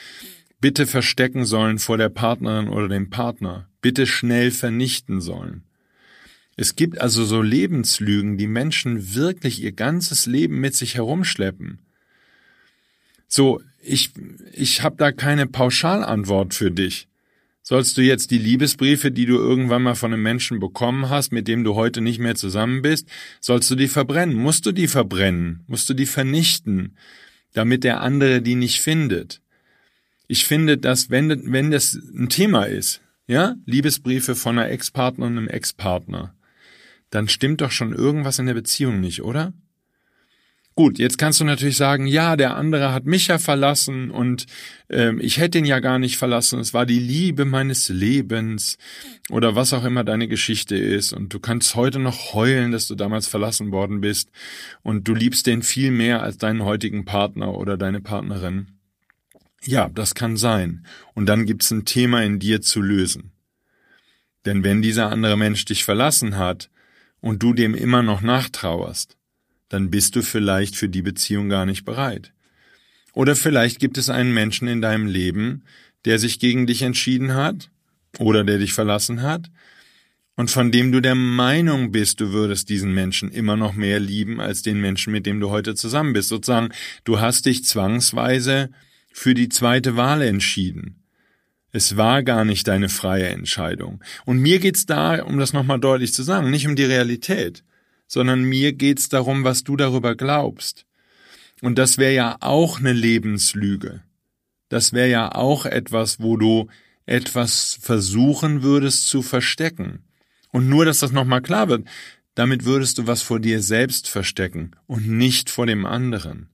bitte 0.59 0.87
verstecken 0.87 1.45
sollen 1.45 1.77
vor 1.77 1.97
der 1.97 2.09
Partnerin 2.09 2.69
oder 2.69 2.87
dem 2.87 3.11
Partner, 3.11 3.67
bitte 3.87 4.05
schnell 4.05 4.51
vernichten 4.51 5.21
sollen. 5.21 5.63
Es 6.57 6.75
gibt 6.75 6.99
also 6.99 7.23
so 7.23 7.41
Lebenslügen, 7.41 8.37
die 8.37 8.47
Menschen 8.47 9.15
wirklich 9.15 9.63
ihr 9.63 9.71
ganzes 9.71 10.25
Leben 10.25 10.59
mit 10.59 10.75
sich 10.75 10.95
herumschleppen. 10.95 11.79
So, 13.29 13.61
ich, 13.81 14.11
ich 14.51 14.83
habe 14.83 14.97
da 14.97 15.13
keine 15.13 15.47
Pauschalantwort 15.47 16.53
für 16.53 16.69
dich. 16.69 17.07
Sollst 17.61 17.97
du 17.97 18.01
jetzt 18.01 18.29
die 18.31 18.39
Liebesbriefe, 18.39 19.09
die 19.09 19.25
du 19.25 19.37
irgendwann 19.37 19.83
mal 19.83 19.95
von 19.95 20.11
einem 20.11 20.23
Menschen 20.23 20.59
bekommen 20.59 21.07
hast, 21.07 21.31
mit 21.31 21.47
dem 21.47 21.63
du 21.63 21.75
heute 21.75 22.01
nicht 22.01 22.19
mehr 22.19 22.35
zusammen 22.35 22.81
bist, 22.81 23.07
sollst 23.39 23.71
du 23.71 23.75
die 23.75 23.87
verbrennen? 23.87 24.35
Musst 24.35 24.65
du 24.65 24.73
die 24.73 24.89
verbrennen? 24.89 25.63
Musst 25.67 25.89
du 25.89 25.93
die 25.93 26.05
vernichten, 26.05 26.97
damit 27.53 27.85
der 27.85 28.01
andere 28.01 28.41
die 28.41 28.55
nicht 28.55 28.81
findet? 28.81 29.39
Ich 30.27 30.43
finde, 30.43 30.77
dass 30.77 31.09
wenn, 31.09 31.53
wenn 31.53 31.71
das 31.71 31.93
ein 31.93 32.27
Thema 32.27 32.65
ist, 32.65 32.99
ja, 33.27 33.55
Liebesbriefe 33.65 34.35
von 34.35 34.57
einer 34.57 34.69
Ex-Partner 34.69 35.25
und 35.27 35.37
einem 35.37 35.47
Ex-Partner, 35.47 36.33
dann 37.09 37.27
stimmt 37.27 37.61
doch 37.61 37.71
schon 37.71 37.93
irgendwas 37.93 38.39
in 38.39 38.47
der 38.47 38.53
Beziehung 38.53 38.99
nicht, 38.99 39.21
oder? 39.21 39.53
Gut, 40.77 40.99
jetzt 40.99 41.17
kannst 41.17 41.39
du 41.39 41.43
natürlich 41.43 41.75
sagen, 41.75 42.05
ja, 42.05 42.35
der 42.35 42.55
andere 42.55 42.93
hat 42.93 43.05
mich 43.05 43.29
ja 43.29 43.39
verlassen 43.39 44.11
und 44.11 44.45
ähm, 44.91 45.19
ich 45.19 45.39
hätte 45.39 45.57
ihn 45.57 45.65
ja 45.65 45.79
gar 45.79 45.97
nicht 45.97 46.17
verlassen. 46.17 46.59
Es 46.59 46.71
war 46.71 46.85
die 46.85 46.99
Liebe 46.99 47.45
meines 47.45 47.89
Lebens 47.89 48.77
oder 49.31 49.55
was 49.55 49.73
auch 49.73 49.83
immer 49.85 50.03
deine 50.03 50.27
Geschichte 50.27 50.77
ist. 50.77 51.13
Und 51.13 51.33
du 51.33 51.39
kannst 51.39 51.73
heute 51.73 51.97
noch 51.97 52.35
heulen, 52.35 52.71
dass 52.71 52.85
du 52.85 52.93
damals 52.93 53.25
verlassen 53.25 53.71
worden 53.71 54.01
bist 54.01 54.29
und 54.83 55.07
du 55.07 55.15
liebst 55.15 55.47
den 55.47 55.63
viel 55.63 55.89
mehr 55.89 56.21
als 56.21 56.37
deinen 56.37 56.63
heutigen 56.63 57.05
Partner 57.05 57.55
oder 57.55 57.75
deine 57.75 57.99
Partnerin. 57.99 58.76
Ja, 59.63 59.89
das 59.89 60.15
kann 60.15 60.37
sein. 60.37 60.85
Und 61.13 61.27
dann 61.27 61.45
gibt's 61.45 61.71
ein 61.71 61.85
Thema 61.85 62.23
in 62.23 62.39
dir 62.39 62.61
zu 62.61 62.81
lösen. 62.81 63.31
Denn 64.45 64.63
wenn 64.63 64.81
dieser 64.81 65.09
andere 65.09 65.37
Mensch 65.37 65.65
dich 65.65 65.83
verlassen 65.83 66.37
hat 66.37 66.69
und 67.19 67.43
du 67.43 67.53
dem 67.53 67.75
immer 67.75 68.03
noch 68.03 68.21
nachtrauerst, 68.21 69.17
dann 69.69 69.89
bist 69.89 70.15
du 70.15 70.21
vielleicht 70.21 70.75
für 70.75 70.87
die 70.87 71.01
Beziehung 71.01 71.49
gar 71.49 71.65
nicht 71.65 71.83
bereit. 71.83 72.33
Oder 73.13 73.35
vielleicht 73.35 73.79
gibt 73.79 73.97
es 73.97 74.09
einen 74.09 74.33
Menschen 74.33 74.67
in 74.67 74.81
deinem 74.81 75.07
Leben, 75.07 75.63
der 76.05 76.19
sich 76.19 76.39
gegen 76.39 76.67
dich 76.67 76.83
entschieden 76.83 77.33
hat 77.33 77.69
oder 78.19 78.43
der 78.43 78.59
dich 78.59 78.73
verlassen 78.73 79.21
hat 79.21 79.49
und 80.37 80.51
von 80.51 80.71
dem 80.71 80.91
du 80.91 81.01
der 81.01 81.15
Meinung 81.15 81.91
bist, 81.91 82.21
du 82.21 82.31
würdest 82.31 82.69
diesen 82.69 82.93
Menschen 82.93 83.31
immer 83.31 83.57
noch 83.57 83.73
mehr 83.73 83.99
lieben 83.99 84.39
als 84.39 84.61
den 84.61 84.79
Menschen, 84.79 85.11
mit 85.11 85.25
dem 85.25 85.39
du 85.39 85.49
heute 85.49 85.73
zusammen 85.73 86.13
bist. 86.13 86.29
Sozusagen, 86.29 86.69
du 87.05 87.19
hast 87.19 87.47
dich 87.47 87.65
zwangsweise 87.65 88.69
für 89.17 89.33
die 89.33 89.49
zweite 89.49 89.95
Wahl 89.95 90.21
entschieden. 90.21 91.03
Es 91.71 91.97
war 91.97 92.23
gar 92.23 92.45
nicht 92.45 92.67
deine 92.67 92.89
freie 92.89 93.27
Entscheidung. 93.27 94.03
Und 94.25 94.39
mir 94.39 94.59
geht's 94.59 94.85
da, 94.85 95.23
um 95.23 95.37
das 95.37 95.53
nochmal 95.53 95.79
deutlich 95.79 96.13
zu 96.13 96.23
sagen, 96.23 96.49
nicht 96.49 96.67
um 96.67 96.75
die 96.75 96.85
Realität 96.85 97.63
sondern 98.07 98.43
mir 98.43 98.73
geht's 98.73 99.09
darum, 99.09 99.43
was 99.43 99.63
du 99.63 99.75
darüber 99.75 100.15
glaubst. 100.15 100.85
Und 101.61 101.77
das 101.77 101.97
wäre 101.97 102.13
ja 102.13 102.37
auch 102.39 102.79
eine 102.79 102.93
Lebenslüge. 102.93 104.01
Das 104.69 104.93
wäre 104.93 105.09
ja 105.09 105.35
auch 105.35 105.65
etwas, 105.65 106.19
wo 106.19 106.37
du 106.37 106.67
etwas 107.05 107.77
versuchen 107.81 108.63
würdest 108.63 109.07
zu 109.07 109.21
verstecken. 109.21 110.03
Und 110.51 110.69
nur, 110.69 110.85
dass 110.85 110.99
das 110.99 111.11
nochmal 111.11 111.41
klar 111.41 111.67
wird, 111.69 111.87
damit 112.35 112.65
würdest 112.65 112.97
du 112.97 113.07
was 113.07 113.21
vor 113.21 113.39
dir 113.39 113.61
selbst 113.61 114.07
verstecken 114.07 114.71
und 114.85 115.07
nicht 115.07 115.49
vor 115.49 115.65
dem 115.65 115.85
anderen. 115.85 116.49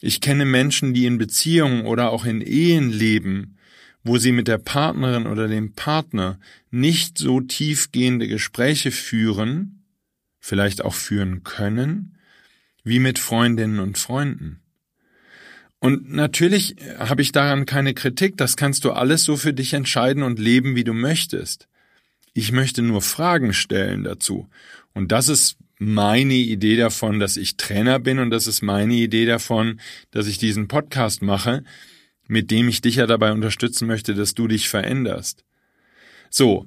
Ich 0.00 0.20
kenne 0.20 0.44
Menschen, 0.44 0.94
die 0.94 1.06
in 1.06 1.18
Beziehungen 1.18 1.86
oder 1.86 2.10
auch 2.10 2.24
in 2.24 2.40
Ehen 2.40 2.90
leben, 2.90 3.56
wo 4.04 4.18
sie 4.18 4.32
mit 4.32 4.48
der 4.48 4.58
Partnerin 4.58 5.26
oder 5.26 5.48
dem 5.48 5.72
Partner 5.72 6.38
nicht 6.70 7.18
so 7.18 7.40
tiefgehende 7.40 8.28
Gespräche 8.28 8.90
führen, 8.90 9.84
vielleicht 10.38 10.84
auch 10.84 10.94
führen 10.94 11.42
können, 11.42 12.16
wie 12.84 13.00
mit 13.00 13.18
Freundinnen 13.18 13.80
und 13.80 13.98
Freunden. 13.98 14.60
Und 15.80 16.10
natürlich 16.10 16.76
habe 16.98 17.22
ich 17.22 17.32
daran 17.32 17.66
keine 17.66 17.94
Kritik, 17.94 18.36
das 18.36 18.56
kannst 18.56 18.84
du 18.84 18.92
alles 18.92 19.24
so 19.24 19.36
für 19.36 19.52
dich 19.52 19.74
entscheiden 19.74 20.22
und 20.22 20.38
leben, 20.38 20.74
wie 20.74 20.84
du 20.84 20.92
möchtest. 20.92 21.68
Ich 22.34 22.52
möchte 22.52 22.82
nur 22.82 23.02
Fragen 23.02 23.52
stellen 23.52 24.04
dazu. 24.04 24.48
Und 24.94 25.12
das 25.12 25.28
ist 25.28 25.56
meine 25.78 26.34
Idee 26.34 26.76
davon, 26.76 27.20
dass 27.20 27.36
ich 27.36 27.56
Trainer 27.56 27.98
bin 27.98 28.18
und 28.18 28.30
das 28.30 28.46
ist 28.46 28.62
meine 28.62 28.94
Idee 28.94 29.26
davon, 29.26 29.80
dass 30.10 30.26
ich 30.26 30.38
diesen 30.38 30.68
Podcast 30.68 31.22
mache, 31.22 31.64
mit 32.26 32.50
dem 32.50 32.68
ich 32.68 32.80
dich 32.80 32.96
ja 32.96 33.06
dabei 33.06 33.32
unterstützen 33.32 33.86
möchte, 33.86 34.14
dass 34.14 34.34
du 34.34 34.48
dich 34.48 34.68
veränderst. 34.68 35.44
So, 36.30 36.66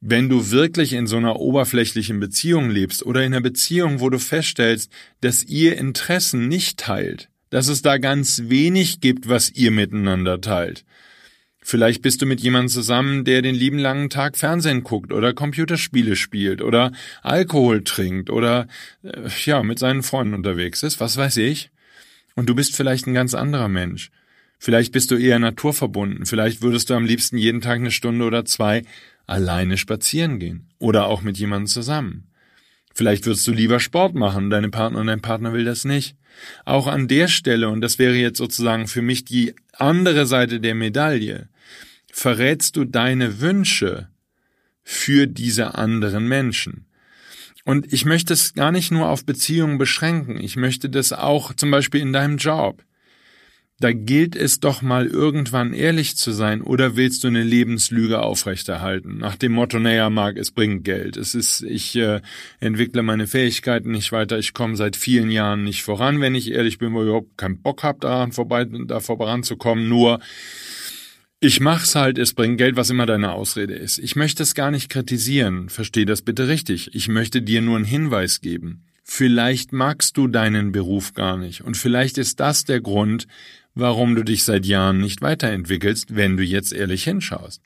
wenn 0.00 0.28
du 0.28 0.50
wirklich 0.50 0.92
in 0.92 1.06
so 1.06 1.16
einer 1.16 1.40
oberflächlichen 1.40 2.20
Beziehung 2.20 2.68
lebst 2.68 3.04
oder 3.06 3.24
in 3.24 3.32
einer 3.32 3.40
Beziehung, 3.40 4.00
wo 4.00 4.10
du 4.10 4.18
feststellst, 4.18 4.92
dass 5.22 5.42
ihr 5.42 5.78
Interessen 5.78 6.46
nicht 6.46 6.78
teilt, 6.78 7.30
dass 7.48 7.68
es 7.68 7.80
da 7.80 7.96
ganz 7.96 8.42
wenig 8.44 9.00
gibt, 9.00 9.28
was 9.28 9.50
ihr 9.50 9.70
miteinander 9.70 10.40
teilt. 10.40 10.84
Vielleicht 11.66 12.02
bist 12.02 12.20
du 12.20 12.26
mit 12.26 12.42
jemandem 12.42 12.68
zusammen, 12.68 13.24
der 13.24 13.40
den 13.40 13.54
lieben 13.54 13.78
langen 13.78 14.10
Tag 14.10 14.36
Fernsehen 14.36 14.82
guckt 14.82 15.14
oder 15.14 15.32
Computerspiele 15.32 16.14
spielt 16.14 16.60
oder 16.60 16.92
Alkohol 17.22 17.82
trinkt 17.82 18.28
oder 18.28 18.68
äh, 19.02 19.30
ja, 19.46 19.62
mit 19.62 19.78
seinen 19.78 20.02
Freunden 20.02 20.34
unterwegs 20.34 20.82
ist, 20.82 21.00
was 21.00 21.16
weiß 21.16 21.38
ich. 21.38 21.70
Und 22.34 22.50
du 22.50 22.54
bist 22.54 22.76
vielleicht 22.76 23.06
ein 23.06 23.14
ganz 23.14 23.32
anderer 23.32 23.68
Mensch. 23.68 24.10
Vielleicht 24.58 24.92
bist 24.92 25.10
du 25.10 25.16
eher 25.16 25.38
naturverbunden, 25.38 26.26
vielleicht 26.26 26.60
würdest 26.60 26.90
du 26.90 26.94
am 26.94 27.06
liebsten 27.06 27.38
jeden 27.38 27.62
Tag 27.62 27.76
eine 27.76 27.90
Stunde 27.90 28.26
oder 28.26 28.44
zwei 28.44 28.82
alleine 29.26 29.78
spazieren 29.78 30.38
gehen 30.38 30.68
oder 30.78 31.06
auch 31.06 31.22
mit 31.22 31.38
jemandem 31.38 31.68
zusammen. 31.68 32.28
Vielleicht 32.92 33.24
würdest 33.24 33.46
du 33.48 33.52
lieber 33.52 33.80
Sport 33.80 34.14
machen, 34.14 34.50
deine 34.50 34.68
Partner 34.68 35.00
und 35.00 35.06
dein 35.06 35.22
Partner 35.22 35.54
will 35.54 35.64
das 35.64 35.86
nicht. 35.86 36.14
Auch 36.66 36.88
an 36.88 37.08
der 37.08 37.28
Stelle, 37.28 37.70
und 37.70 37.80
das 37.80 37.98
wäre 37.98 38.16
jetzt 38.16 38.36
sozusagen 38.36 38.86
für 38.86 39.00
mich 39.02 39.24
die 39.24 39.54
andere 39.72 40.26
Seite 40.26 40.60
der 40.60 40.74
Medaille, 40.74 41.48
verrätst 42.14 42.76
du 42.76 42.84
deine 42.84 43.40
Wünsche 43.40 44.08
für 44.84 45.26
diese 45.26 45.74
anderen 45.74 46.28
Menschen. 46.28 46.86
Und 47.64 47.92
ich 47.92 48.04
möchte 48.04 48.32
es 48.32 48.54
gar 48.54 48.70
nicht 48.70 48.92
nur 48.92 49.08
auf 49.08 49.26
Beziehungen 49.26 49.78
beschränken. 49.78 50.38
Ich 50.38 50.54
möchte 50.56 50.88
das 50.88 51.12
auch 51.12 51.54
zum 51.54 51.72
Beispiel 51.72 52.00
in 52.00 52.12
deinem 52.12 52.36
Job. 52.36 52.84
Da 53.80 53.92
gilt 53.92 54.36
es 54.36 54.60
doch 54.60 54.80
mal 54.80 55.08
irgendwann 55.08 55.74
ehrlich 55.74 56.16
zu 56.16 56.30
sein, 56.30 56.62
oder 56.62 56.94
willst 56.94 57.24
du 57.24 57.28
eine 57.28 57.42
Lebenslüge 57.42 58.20
aufrechterhalten? 58.20 59.18
Nach 59.18 59.34
dem 59.34 59.52
Motto, 59.52 59.80
naja, 59.80 60.08
Marc, 60.08 60.36
es 60.36 60.52
bringt 60.52 60.84
Geld. 60.84 61.16
Es 61.16 61.34
ist, 61.34 61.62
ich 61.62 61.96
äh, 61.96 62.20
entwickle 62.60 63.02
meine 63.02 63.26
Fähigkeiten 63.26 63.90
nicht 63.90 64.12
weiter, 64.12 64.38
ich 64.38 64.54
komme 64.54 64.76
seit 64.76 64.94
vielen 64.94 65.32
Jahren 65.32 65.64
nicht 65.64 65.82
voran, 65.82 66.20
wenn 66.20 66.36
ich 66.36 66.52
ehrlich 66.52 66.78
bin, 66.78 66.94
weil 66.94 67.02
ich 67.02 67.08
überhaupt 67.08 67.36
keinen 67.36 67.60
Bock 67.60 67.82
habe, 67.82 67.98
daran 67.98 68.30
vorbei, 68.30 68.64
da 68.64 69.00
voranzukommen, 69.00 69.88
nur 69.88 70.20
ich 71.44 71.60
mach's 71.60 71.94
halt, 71.94 72.16
es 72.16 72.32
bringt 72.32 72.56
Geld, 72.56 72.76
was 72.76 72.88
immer 72.88 73.04
deine 73.04 73.32
Ausrede 73.32 73.74
ist. 73.74 73.98
Ich 73.98 74.16
möchte 74.16 74.42
es 74.42 74.54
gar 74.54 74.70
nicht 74.70 74.88
kritisieren, 74.88 75.68
versteh 75.68 76.06
das 76.06 76.22
bitte 76.22 76.48
richtig. 76.48 76.94
Ich 76.94 77.08
möchte 77.08 77.42
dir 77.42 77.60
nur 77.60 77.76
einen 77.76 77.84
Hinweis 77.84 78.40
geben. 78.40 78.82
Vielleicht 79.02 79.74
magst 79.74 80.16
du 80.16 80.26
deinen 80.26 80.72
Beruf 80.72 81.12
gar 81.12 81.36
nicht 81.36 81.60
und 81.60 81.76
vielleicht 81.76 82.16
ist 82.16 82.40
das 82.40 82.64
der 82.64 82.80
Grund, 82.80 83.26
warum 83.74 84.14
du 84.14 84.22
dich 84.22 84.44
seit 84.44 84.64
Jahren 84.64 84.98
nicht 84.98 85.20
weiterentwickelst, 85.20 86.16
wenn 86.16 86.38
du 86.38 86.42
jetzt 86.42 86.72
ehrlich 86.72 87.04
hinschaust. 87.04 87.60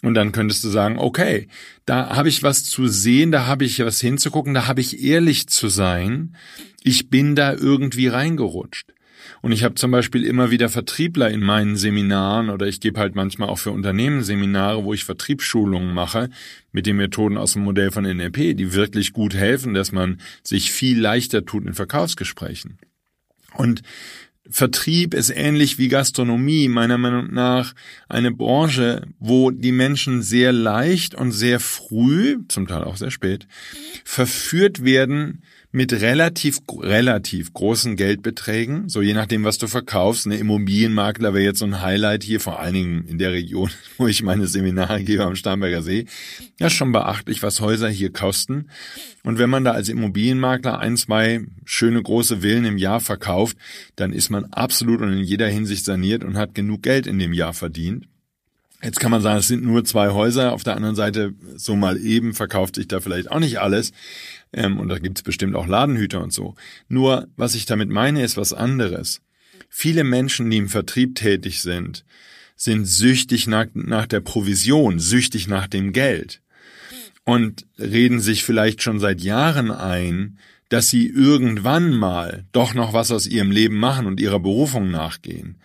Und 0.00 0.14
dann 0.14 0.32
könntest 0.32 0.64
du 0.64 0.70
sagen, 0.70 0.98
okay, 0.98 1.48
da 1.84 2.16
habe 2.16 2.30
ich 2.30 2.42
was 2.42 2.64
zu 2.64 2.88
sehen, 2.88 3.30
da 3.30 3.46
habe 3.46 3.66
ich 3.66 3.78
was 3.80 4.00
hinzugucken, 4.00 4.54
da 4.54 4.66
habe 4.66 4.80
ich 4.80 5.02
ehrlich 5.04 5.48
zu 5.48 5.68
sein. 5.68 6.34
Ich 6.82 7.10
bin 7.10 7.34
da 7.34 7.52
irgendwie 7.52 8.06
reingerutscht. 8.06 8.94
Und 9.42 9.52
ich 9.52 9.64
habe 9.64 9.74
zum 9.74 9.90
Beispiel 9.90 10.24
immer 10.24 10.50
wieder 10.50 10.68
Vertriebler 10.68 11.30
in 11.30 11.40
meinen 11.40 11.76
Seminaren 11.76 12.50
oder 12.50 12.66
ich 12.66 12.80
gebe 12.80 12.98
halt 12.98 13.14
manchmal 13.14 13.48
auch 13.48 13.58
für 13.58 13.70
Unternehmen 13.70 14.22
Seminare, 14.22 14.84
wo 14.84 14.94
ich 14.94 15.04
Vertriebsschulungen 15.04 15.94
mache 15.94 16.30
mit 16.72 16.86
den 16.86 16.96
Methoden 16.96 17.36
aus 17.36 17.52
dem 17.52 17.62
Modell 17.62 17.90
von 17.90 18.04
NLP, 18.04 18.56
die 18.56 18.72
wirklich 18.72 19.12
gut 19.12 19.34
helfen, 19.34 19.74
dass 19.74 19.92
man 19.92 20.20
sich 20.42 20.72
viel 20.72 21.00
leichter 21.00 21.44
tut 21.44 21.66
in 21.66 21.74
Verkaufsgesprächen. 21.74 22.78
Und 23.54 23.82
Vertrieb 24.50 25.12
ist 25.12 25.30
ähnlich 25.30 25.78
wie 25.78 25.88
Gastronomie, 25.88 26.68
meiner 26.68 26.96
Meinung 26.96 27.32
nach 27.32 27.74
eine 28.08 28.32
Branche, 28.32 29.02
wo 29.18 29.50
die 29.50 29.72
Menschen 29.72 30.22
sehr 30.22 30.52
leicht 30.52 31.14
und 31.14 31.32
sehr 31.32 31.60
früh, 31.60 32.38
zum 32.48 32.66
Teil 32.66 32.84
auch 32.84 32.96
sehr 32.96 33.10
spät, 33.10 33.46
verführt 34.04 34.84
werden 34.84 35.42
mit 35.70 35.92
relativ, 35.92 36.60
relativ 36.80 37.52
großen 37.52 37.96
Geldbeträgen, 37.96 38.88
so 38.88 39.02
je 39.02 39.12
nachdem, 39.12 39.44
was 39.44 39.58
du 39.58 39.66
verkaufst. 39.66 40.24
Eine 40.24 40.36
Immobilienmakler 40.36 41.34
wäre 41.34 41.44
jetzt 41.44 41.58
so 41.58 41.66
ein 41.66 41.82
Highlight 41.82 42.22
hier, 42.22 42.40
vor 42.40 42.58
allen 42.58 42.72
Dingen 42.72 43.04
in 43.04 43.18
der 43.18 43.32
Region, 43.32 43.70
wo 43.98 44.06
ich 44.06 44.22
meine 44.22 44.46
Seminare 44.46 45.02
gebe 45.02 45.24
am 45.24 45.36
Starnberger 45.36 45.82
See. 45.82 46.06
Ja, 46.58 46.70
schon 46.70 46.92
beachtlich, 46.92 47.42
was 47.42 47.60
Häuser 47.60 47.90
hier 47.90 48.10
kosten. 48.12 48.68
Und 49.24 49.38
wenn 49.38 49.50
man 49.50 49.64
da 49.64 49.72
als 49.72 49.90
Immobilienmakler 49.90 50.78
ein, 50.78 50.96
zwei 50.96 51.42
schöne 51.66 52.02
große 52.02 52.38
Villen 52.38 52.64
im 52.64 52.78
Jahr 52.78 53.00
verkauft, 53.00 53.58
dann 53.96 54.14
ist 54.14 54.30
man 54.30 54.46
absolut 54.46 55.02
und 55.02 55.12
in 55.12 55.22
jeder 55.22 55.48
Hinsicht 55.48 55.84
saniert 55.84 56.24
und 56.24 56.38
hat 56.38 56.54
genug 56.54 56.82
Geld 56.82 57.06
in 57.06 57.18
dem 57.18 57.34
Jahr 57.34 57.52
verdient. 57.52 58.06
Jetzt 58.82 59.00
kann 59.00 59.10
man 59.10 59.22
sagen, 59.22 59.38
es 59.38 59.48
sind 59.48 59.64
nur 59.64 59.84
zwei 59.84 60.10
Häuser. 60.10 60.52
Auf 60.52 60.62
der 60.62 60.76
anderen 60.76 60.94
Seite, 60.94 61.34
so 61.56 61.74
mal 61.74 61.98
eben 61.98 62.32
verkauft 62.32 62.76
sich 62.76 62.86
da 62.86 63.00
vielleicht 63.00 63.30
auch 63.30 63.40
nicht 63.40 63.58
alles. 63.60 63.92
Ähm, 64.52 64.78
und 64.78 64.88
da 64.88 64.98
gibt's 64.98 65.22
bestimmt 65.22 65.56
auch 65.56 65.66
Ladenhüter 65.66 66.22
und 66.22 66.32
so. 66.32 66.54
Nur, 66.88 67.28
was 67.36 67.54
ich 67.54 67.66
damit 67.66 67.88
meine, 67.88 68.22
ist 68.22 68.36
was 68.36 68.52
anderes. 68.52 69.20
Viele 69.68 70.04
Menschen, 70.04 70.48
die 70.50 70.58
im 70.58 70.68
Vertrieb 70.68 71.16
tätig 71.16 71.60
sind, 71.60 72.04
sind 72.56 72.86
süchtig 72.86 73.46
nach, 73.46 73.66
nach 73.74 74.06
der 74.06 74.20
Provision, 74.20 74.98
süchtig 74.98 75.48
nach 75.48 75.66
dem 75.66 75.92
Geld 75.92 76.40
und 77.24 77.66
reden 77.78 78.20
sich 78.20 78.42
vielleicht 78.42 78.82
schon 78.82 79.00
seit 79.00 79.20
Jahren 79.20 79.70
ein, 79.70 80.38
dass 80.68 80.88
sie 80.88 81.06
irgendwann 81.06 81.92
mal 81.92 82.46
doch 82.52 82.74
noch 82.74 82.92
was 82.92 83.10
aus 83.10 83.26
ihrem 83.26 83.50
Leben 83.50 83.76
machen 83.76 84.06
und 84.06 84.20
ihrer 84.20 84.40
Berufung 84.40 84.90
nachgehen. 84.90 85.58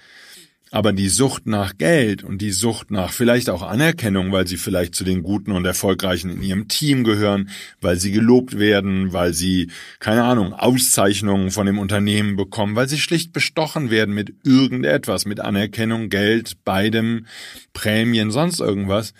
Aber 0.74 0.92
die 0.92 1.08
Sucht 1.08 1.46
nach 1.46 1.77
Geld 1.77 2.24
und 2.24 2.42
die 2.42 2.50
Sucht 2.50 2.89
nach 2.89 3.13
vielleicht 3.13 3.51
auch 3.51 3.62
Anerkennung, 3.62 4.32
weil 4.32 4.48
sie 4.48 4.58
vielleicht 4.58 4.96
zu 4.96 5.03
den 5.03 5.22
Guten 5.22 5.51
und 5.51 5.65
Erfolgreichen 5.65 6.32
in 6.32 6.42
ihrem 6.42 6.68
Team 6.68 7.03
gehören, 7.03 7.50
weil 7.80 7.98
sie 7.98 8.12
gelobt 8.12 8.58
werden, 8.58 9.13
weil 9.13 9.36
sie, 9.36 9.70
keine 10.00 10.24
Ahnung, 10.24 10.51
Auszeichnungen 10.51 11.51
von 11.51 11.68
dem 11.68 11.77
Unternehmen 11.77 12.36
bekommen, 12.38 12.75
weil 12.75 12.90
sie 12.90 12.98
schlicht 12.98 13.33
bestochen 13.33 13.92
werden 13.92 14.16
mit 14.16 14.33
irgendetwas, 14.44 15.27
mit 15.27 15.42
Anerkennung, 15.42 16.09
Geld, 16.09 16.64
beidem, 16.64 17.27
Prämien, 17.74 18.31
sonst 18.31 18.59
irgendwas. 18.59 19.14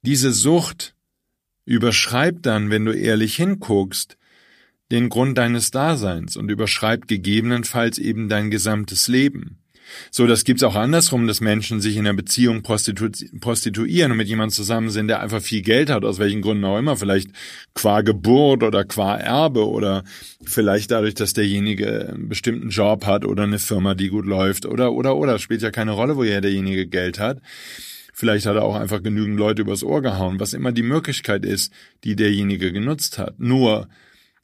Diese 0.00 0.32
Sucht 0.32 0.94
überschreibt 1.66 2.46
dann, 2.46 2.70
wenn 2.70 2.86
du 2.86 2.92
ehrlich 2.92 3.36
hinguckst, 3.36 4.16
den 4.90 5.10
Grund 5.10 5.36
deines 5.36 5.72
Daseins 5.72 6.38
und 6.38 6.50
überschreibt 6.50 7.06
gegebenenfalls 7.06 7.98
eben 7.98 8.30
dein 8.30 8.50
gesamtes 8.50 9.08
Leben. 9.08 9.57
So, 10.10 10.26
das 10.26 10.44
gibt's 10.44 10.62
auch 10.62 10.74
andersrum, 10.74 11.26
dass 11.26 11.40
Menschen 11.40 11.80
sich 11.80 11.96
in 11.96 12.06
einer 12.06 12.16
Beziehung 12.16 12.62
prostitu 12.62 13.08
prostituieren 13.40 14.12
und 14.12 14.18
mit 14.18 14.28
jemandem 14.28 14.54
zusammen 14.54 14.90
sind, 14.90 15.08
der 15.08 15.20
einfach 15.20 15.40
viel 15.40 15.62
Geld 15.62 15.90
hat, 15.90 16.04
aus 16.04 16.18
welchen 16.18 16.42
Gründen 16.42 16.64
auch 16.64 16.78
immer, 16.78 16.96
vielleicht 16.96 17.30
qua 17.74 18.02
Geburt 18.02 18.62
oder 18.62 18.84
qua 18.84 19.16
Erbe 19.16 19.68
oder 19.68 20.04
vielleicht 20.44 20.90
dadurch, 20.90 21.14
dass 21.14 21.32
derjenige 21.32 22.08
einen 22.08 22.28
bestimmten 22.28 22.70
Job 22.70 23.06
hat 23.06 23.24
oder 23.24 23.44
eine 23.44 23.58
Firma, 23.58 23.94
die 23.94 24.08
gut 24.08 24.26
läuft 24.26 24.66
oder, 24.66 24.92
oder, 24.92 25.16
oder, 25.16 25.38
spielt 25.38 25.62
ja 25.62 25.70
keine 25.70 25.92
Rolle, 25.92 26.16
woher 26.16 26.40
derjenige 26.40 26.86
Geld 26.86 27.18
hat. 27.18 27.40
Vielleicht 28.12 28.46
hat 28.46 28.56
er 28.56 28.64
auch 28.64 28.74
einfach 28.74 29.00
genügend 29.00 29.38
Leute 29.38 29.62
übers 29.62 29.84
Ohr 29.84 30.02
gehauen, 30.02 30.40
was 30.40 30.52
immer 30.52 30.72
die 30.72 30.82
Möglichkeit 30.82 31.44
ist, 31.44 31.72
die 32.02 32.16
derjenige 32.16 32.72
genutzt 32.72 33.16
hat. 33.16 33.38
Nur, 33.38 33.88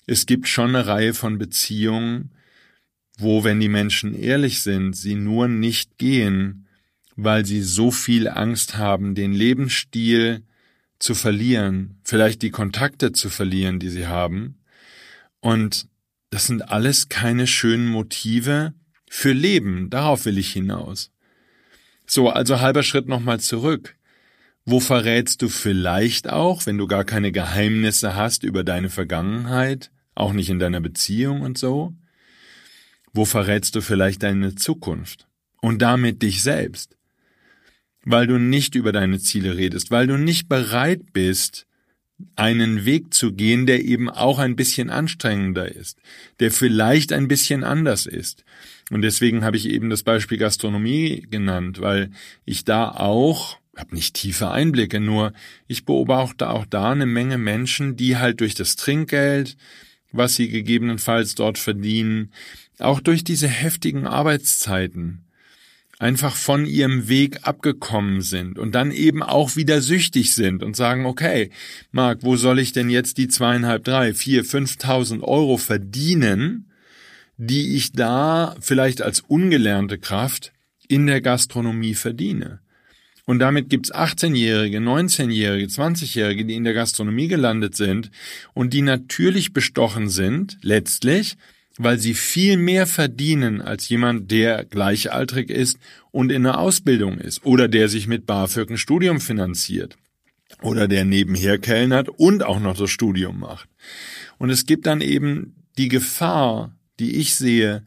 es 0.07 0.27
gibt 0.27 0.47
schon 0.47 0.77
eine 0.77 0.87
Reihe 0.87 1.13
von 1.13 1.39
Beziehungen, 1.39 2.31
wo, 3.19 3.45
wenn 3.45 3.61
die 3.61 3.69
Menschen 3.69 4.15
ehrlich 4.15 4.61
sind, 4.63 4.95
sie 4.95 5.15
nur 5.15 5.49
nicht 5.49 5.99
gehen, 5.99 6.67
weil 7.17 7.45
sie 7.45 7.63
so 7.63 7.91
viel 7.91 8.29
Angst 8.29 8.77
haben, 8.77 9.15
den 9.15 9.33
Lebensstil 9.33 10.43
zu 10.99 11.15
verlieren, 11.15 12.01
vielleicht 12.03 12.43
die 12.43 12.51
Kontakte 12.51 13.13
zu 13.13 13.31
verlieren, 13.31 13.79
die 13.79 13.91
sie 13.91 14.07
haben. 14.07 14.59
Und 15.41 15.89
das 16.31 16.47
sind 16.47 16.63
alles 16.63 17.09
keine 17.09 17.47
schönen 17.47 17.87
Motive 17.87 18.75
für 19.09 19.33
Leben. 19.33 19.91
Darauf 19.91 20.25
will 20.25 20.39
ich 20.39 20.53
hinaus. 20.53 21.13
So, 22.07 22.31
also 22.31 22.61
halber 22.61 22.83
Schritt 22.83 23.09
nochmal 23.09 23.41
zurück. 23.41 23.97
Wo 24.65 24.81
verrätst 24.81 25.43
du 25.43 25.49
vielleicht 25.49 26.31
auch, 26.31 26.65
wenn 26.65 26.79
du 26.79 26.87
gar 26.87 27.05
keine 27.05 27.33
Geheimnisse 27.33 28.15
hast 28.17 28.43
über 28.45 28.65
deine 28.65 28.89
Vergangenheit, 28.89 29.91
auch 30.15 30.33
nicht 30.33 30.49
in 30.49 30.59
deiner 30.59 30.81
Beziehung 30.81 31.43
und 31.43 31.59
so? 31.59 31.95
Wo 33.15 33.25
verrätst 33.25 33.77
du 33.77 33.81
vielleicht 33.81 34.25
deine 34.25 34.57
Zukunft 34.57 35.29
und 35.63 35.81
damit 35.81 36.23
dich 36.23 36.43
selbst? 36.43 36.97
Weil 38.05 38.27
du 38.27 38.39
nicht 38.39 38.75
über 38.75 38.93
deine 38.93 39.21
Ziele 39.21 39.57
redest, 39.57 39.91
weil 39.91 40.09
du 40.09 40.19
nicht 40.19 40.49
bereit 40.49 41.13
bist, 41.13 41.67
einen 42.37 42.85
Weg 42.85 43.15
zu 43.15 43.33
gehen, 43.33 43.67
der 43.67 43.85
eben 43.85 44.11
auch 44.11 44.39
ein 44.39 44.57
bisschen 44.57 44.91
anstrengender 44.91 45.71
ist, 45.73 45.99
der 46.41 46.51
vielleicht 46.51 47.13
ein 47.13 47.29
bisschen 47.29 47.65
anders 47.65 48.07
ist. 48.07 48.45
Und 48.91 49.03
deswegen 49.03 49.45
habe 49.45 49.57
ich 49.57 49.69
eben 49.69 49.91
das 49.91 50.03
Beispiel 50.03 50.39
Gastronomie 50.39 51.27
genannt, 51.31 51.81
weil 51.81 52.11
ich 52.45 52.65
da 52.65 52.89
auch, 52.91 53.59
habe 53.77 53.95
nicht 53.95 54.15
tiefe 54.15 54.51
Einblicke, 54.51 55.01
nur 55.01 55.33
ich 55.67 55.85
beobachte 55.85 56.51
auch 56.51 56.67
da 56.67 56.93
eine 56.93 57.07
Menge 57.07 57.39
Menschen, 57.39 57.97
die 57.97 58.17
halt 58.17 58.41
durch 58.41 58.55
das 58.55 58.77
Trinkgeld, 58.77 59.57
was 60.13 60.37
sie 60.37 60.49
gegebenenfalls 60.49 61.35
dort 61.35 61.59
verdienen, 61.59 62.31
auch 62.79 63.01
durch 63.01 63.25
diese 63.25 63.49
heftigen 63.49 64.07
Arbeitszeiten 64.07 65.25
einfach 65.99 66.35
von 66.35 66.67
ihrem 66.67 67.09
Weg 67.09 67.47
abgekommen 67.47 68.21
sind 68.21 68.59
und 68.59 68.75
dann 68.75 68.91
eben 68.91 69.23
auch 69.23 69.57
wieder 69.57 69.81
süchtig 69.81 70.35
sind 70.35 70.63
und 70.63 70.77
sagen, 70.77 71.07
okay, 71.07 71.51
Marc, 71.93 72.23
wo 72.23 72.37
soll 72.37 72.59
ich 72.59 72.73
denn 72.73 72.91
jetzt 72.91 73.17
die 73.19 73.29
zweieinhalb, 73.29 73.85
drei, 73.85 74.13
vier, 74.13 74.45
fünftausend 74.45 75.23
Euro 75.23 75.57
verdienen, 75.57 76.71
die 77.37 77.77
ich 77.77 77.93
da 77.93 78.57
vielleicht 78.61 79.03
als 79.03 79.21
ungelernte 79.21 79.99
Kraft 79.99 80.53
in 80.89 81.07
der 81.07 81.21
Gastronomie 81.21 81.95
verdiene? 81.95 82.61
Und 83.27 83.39
damit 83.39 83.71
gibt's 83.71 83.95
18-Jährige, 83.95 84.79
19-Jährige, 84.79 85.67
20-Jährige, 85.67 86.45
die 86.45 86.57
in 86.57 86.65
der 86.65 86.75
Gastronomie 86.75 87.29
gelandet 87.29 87.75
sind 87.75 88.11
und 88.53 88.75
die 88.75 88.83
natürlich 88.83 89.55
bestochen 89.55 90.11
sind, 90.11 90.59
letztlich, 90.61 91.39
weil 91.79 91.99
sie 91.99 92.15
viel 92.15 92.57
mehr 92.57 92.87
verdienen 92.87 93.61
als 93.61 93.89
jemand, 93.89 94.31
der 94.31 94.65
gleichaltrig 94.65 95.51
ist 95.51 95.79
und 96.11 96.31
in 96.31 96.45
der 96.45 96.59
Ausbildung 96.59 97.19
ist 97.19 97.45
oder 97.45 97.69
der 97.69 97.89
sich 97.89 98.07
mit 98.07 98.27
BAföG 98.27 98.71
ein 98.71 98.79
Studium 98.79 99.21
finanziert 99.21 99.97
oder 100.63 100.87
der 100.87 101.05
nebenher 101.05 101.59
kellnert 101.59 102.09
und 102.09 102.43
auch 102.43 102.61
noch 102.61 102.77
das 102.77 102.91
Studium 102.91 103.41
macht. 103.41 103.69
Und 104.39 104.51
es 104.51 104.67
gibt 104.67 104.87
dann 104.87 105.01
eben 105.01 105.57
die 105.79 105.89
Gefahr, 105.89 106.77
die 107.01 107.17
ich 107.17 107.35
sehe, 107.35 107.85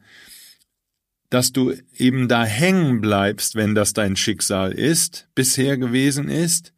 dass 1.30 1.52
du 1.52 1.74
eben 1.96 2.28
da 2.28 2.44
hängen 2.44 3.00
bleibst, 3.00 3.54
wenn 3.54 3.74
das 3.74 3.92
dein 3.92 4.16
Schicksal 4.16 4.72
ist, 4.72 5.28
bisher 5.34 5.76
gewesen 5.76 6.28
ist, 6.28 6.72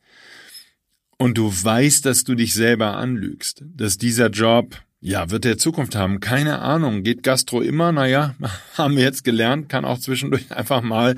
und 1.21 1.37
du 1.37 1.53
weißt, 1.53 2.07
dass 2.07 2.25
du 2.25 2.35
dich 2.35 2.55
selber 2.55 2.97
anlügst, 2.97 3.63
dass 3.77 3.99
dieser 3.99 4.31
Job 4.31 4.83
ja, 5.01 5.31
wird 5.31 5.45
der 5.45 5.59
Zukunft 5.59 5.97
haben? 5.97 6.21
Keine 6.21 6.61
Ahnung. 6.61 7.03
Geht 7.03 7.23
Gastro 7.23 7.63
immer? 7.63 7.91
Naja, 7.93 8.35
haben 8.79 8.97
wir 8.97 9.03
jetzt 9.03 9.25
gelernt, 9.25 9.69
kann 9.69 9.85
auch 9.85 9.99
zwischendurch 9.99 10.51
einfach 10.57 10.83
mal 10.83 11.17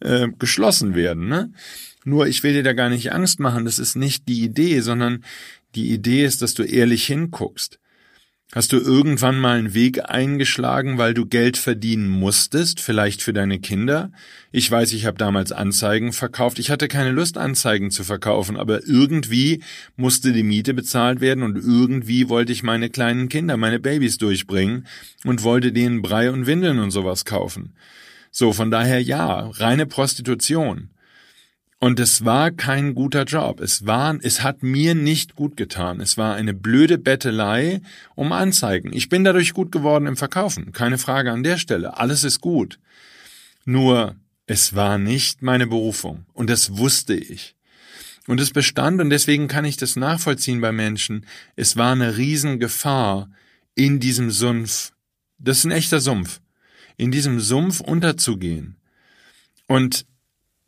äh, 0.00 0.28
geschlossen 0.38 0.94
werden. 0.94 1.28
Ne? 1.28 1.52
Nur 2.04 2.26
ich 2.26 2.42
will 2.42 2.52
dir 2.52 2.62
da 2.62 2.72
gar 2.72 2.90
nicht 2.90 3.12
Angst 3.12 3.40
machen, 3.40 3.64
das 3.64 3.78
ist 3.78 3.96
nicht 3.96 4.28
die 4.28 4.42
Idee, 4.42 4.80
sondern 4.80 5.24
die 5.74 5.92
Idee 5.92 6.24
ist, 6.24 6.42
dass 6.42 6.54
du 6.54 6.64
ehrlich 6.64 7.06
hinguckst. 7.06 7.78
Hast 8.54 8.72
du 8.72 8.76
irgendwann 8.76 9.40
mal 9.40 9.58
einen 9.58 9.72
Weg 9.72 10.10
eingeschlagen, 10.10 10.98
weil 10.98 11.14
du 11.14 11.24
Geld 11.24 11.56
verdienen 11.56 12.10
musstest, 12.10 12.80
vielleicht 12.80 13.22
für 13.22 13.32
deine 13.32 13.58
Kinder? 13.60 14.12
Ich 14.50 14.70
weiß, 14.70 14.92
ich 14.92 15.06
habe 15.06 15.16
damals 15.16 15.52
Anzeigen 15.52 16.12
verkauft. 16.12 16.58
Ich 16.58 16.70
hatte 16.70 16.86
keine 16.86 17.12
Lust, 17.12 17.38
Anzeigen 17.38 17.90
zu 17.90 18.04
verkaufen, 18.04 18.58
aber 18.58 18.86
irgendwie 18.86 19.62
musste 19.96 20.34
die 20.34 20.42
Miete 20.42 20.74
bezahlt 20.74 21.22
werden 21.22 21.42
und 21.42 21.56
irgendwie 21.56 22.28
wollte 22.28 22.52
ich 22.52 22.62
meine 22.62 22.90
kleinen 22.90 23.30
Kinder, 23.30 23.56
meine 23.56 23.80
Babys 23.80 24.18
durchbringen 24.18 24.86
und 25.24 25.42
wollte 25.44 25.72
denen 25.72 26.02
Brei 26.02 26.30
und 26.30 26.44
Windeln 26.44 26.78
und 26.78 26.90
sowas 26.90 27.24
kaufen. 27.24 27.72
So, 28.30 28.52
von 28.52 28.70
daher 28.70 29.00
ja, 29.02 29.48
reine 29.48 29.86
Prostitution. 29.86 30.90
Und 31.82 31.98
es 31.98 32.24
war 32.24 32.52
kein 32.52 32.94
guter 32.94 33.24
Job. 33.24 33.58
Es 33.58 33.84
war, 33.84 34.16
es 34.22 34.44
hat 34.44 34.62
mir 34.62 34.94
nicht 34.94 35.34
gut 35.34 35.56
getan. 35.56 36.00
Es 36.00 36.16
war 36.16 36.36
eine 36.36 36.54
blöde 36.54 36.96
Bettelei 36.96 37.80
um 38.14 38.30
Anzeigen. 38.30 38.92
Ich 38.92 39.08
bin 39.08 39.24
dadurch 39.24 39.52
gut 39.52 39.72
geworden 39.72 40.06
im 40.06 40.16
Verkaufen. 40.16 40.70
Keine 40.70 40.96
Frage 40.96 41.32
an 41.32 41.42
der 41.42 41.58
Stelle. 41.58 41.98
Alles 41.98 42.22
ist 42.22 42.40
gut. 42.40 42.78
Nur, 43.64 44.14
es 44.46 44.76
war 44.76 44.96
nicht 44.96 45.42
meine 45.42 45.66
Berufung. 45.66 46.24
Und 46.34 46.50
das 46.50 46.76
wusste 46.76 47.14
ich. 47.14 47.56
Und 48.28 48.40
es 48.40 48.52
bestand, 48.52 49.00
und 49.00 49.10
deswegen 49.10 49.48
kann 49.48 49.64
ich 49.64 49.76
das 49.76 49.96
nachvollziehen 49.96 50.60
bei 50.60 50.70
Menschen, 50.70 51.26
es 51.56 51.76
war 51.76 51.90
eine 51.90 52.16
Riesengefahr 52.16 53.28
in 53.74 53.98
diesem 53.98 54.30
Sumpf. 54.30 54.92
Das 55.40 55.58
ist 55.58 55.64
ein 55.64 55.72
echter 55.72 55.98
Sumpf. 55.98 56.40
In 56.96 57.10
diesem 57.10 57.40
Sumpf 57.40 57.80
unterzugehen. 57.80 58.76
Und 59.66 60.06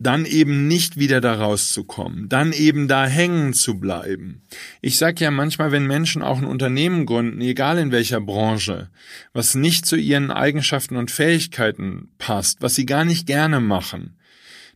dann 0.05 0.25
eben 0.25 0.69
nicht 0.69 0.99
wieder 0.99 1.21
da 1.21 1.35
rauszukommen, 1.35 2.29
dann 2.29 2.53
eben 2.53 2.87
da 2.87 3.07
hängen 3.07 3.53
zu 3.53 3.81
bleiben. 3.81 4.43
Ich 4.81 4.99
sag 4.99 5.21
ja 5.21 5.31
manchmal, 5.31 5.73
wenn 5.73 5.87
Menschen 5.87 6.23
auch 6.23 6.39
ein 6.39 6.45
Unternehmen 6.45 7.07
gründen, 7.07 7.41
egal 7.41 7.79
in 7.79 7.91
welcher 7.91 8.21
Branche, 8.21 8.91
was 9.33 9.55
nicht 9.55 9.87
zu 9.87 9.97
ihren 9.97 10.31
Eigenschaften 10.31 10.97
und 10.97 11.11
Fähigkeiten 11.11 12.11
passt, 12.19 12.63
was 12.63 12.77
sie 12.77 12.87
gar 12.87 13.05
nicht 13.05 13.27
gerne 13.27 13.61
machen, 13.61 14.17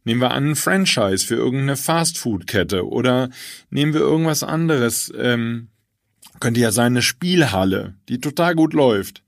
Nehmen 0.04 0.22
wir 0.22 0.30
an 0.30 0.50
ein 0.50 0.56
Franchise 0.56 1.26
für 1.26 1.34
irgendeine 1.34 1.76
Fastfood-Kette 1.76 2.88
oder 2.88 3.28
nehmen 3.68 3.92
wir 3.92 4.00
irgendwas 4.00 4.42
anderes. 4.42 5.12
Ähm, 5.14 5.68
könnte 6.40 6.60
ja 6.60 6.72
sein 6.72 6.92
eine 6.92 7.02
Spielhalle, 7.02 7.94
die 8.08 8.18
total 8.18 8.54
gut 8.54 8.72
läuft. 8.72 9.22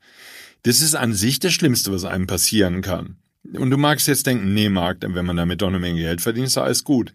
Das 0.62 0.80
ist 0.80 0.94
an 0.94 1.12
sich 1.12 1.38
das 1.38 1.52
Schlimmste, 1.52 1.92
was 1.92 2.04
einem 2.04 2.26
passieren 2.26 2.80
kann. 2.80 3.16
Und 3.54 3.70
du 3.70 3.76
magst 3.76 4.08
jetzt 4.08 4.26
denken, 4.26 4.54
nee, 4.54 4.68
Marc, 4.68 4.98
wenn 5.00 5.26
man 5.26 5.36
damit 5.36 5.62
doch 5.62 5.68
eine 5.68 5.78
Menge 5.78 6.00
Geld 6.00 6.20
verdient, 6.20 6.46
ist 6.48 6.58
alles 6.58 6.84
gut. 6.84 7.12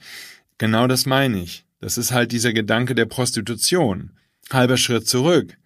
Genau 0.57 0.87
das 0.87 1.05
meine 1.05 1.41
ich. 1.41 1.65
Das 1.79 1.97
ist 1.97 2.11
halt 2.11 2.31
dieser 2.31 2.53
Gedanke 2.53 2.95
der 2.95 3.05
Prostitution. 3.05 4.11
Halber 4.51 4.77
Schritt 4.77 5.07
zurück. 5.07 5.57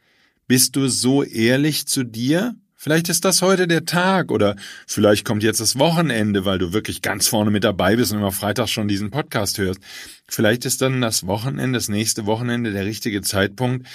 Bist 0.47 0.75
du 0.75 0.87
so 0.87 1.23
ehrlich 1.23 1.87
zu 1.87 2.03
dir? 2.03 2.55
Vielleicht 2.75 3.09
ist 3.09 3.25
das 3.25 3.41
heute 3.41 3.67
der 3.67 3.83
Tag 3.83 4.31
oder 4.31 4.55
vielleicht 4.87 5.25
kommt 5.25 5.43
jetzt 5.43 5.59
das 5.59 5.77
Wochenende, 5.77 6.45
weil 6.45 6.59
du 6.59 6.71
wirklich 6.71 7.01
ganz 7.01 7.27
vorne 7.27 7.51
mit 7.51 7.65
dabei 7.65 7.97
bist 7.97 8.13
und 8.13 8.19
immer 8.19 8.31
Freitag 8.31 8.69
schon 8.69 8.87
diesen 8.87 9.11
Podcast 9.11 9.57
hörst. 9.57 9.81
Vielleicht 10.29 10.63
ist 10.63 10.81
dann 10.81 11.01
das 11.01 11.27
Wochenende, 11.27 11.77
das 11.77 11.89
nächste 11.89 12.25
Wochenende 12.25 12.71
der 12.71 12.85
richtige 12.85 13.21
Zeitpunkt, 13.21 13.85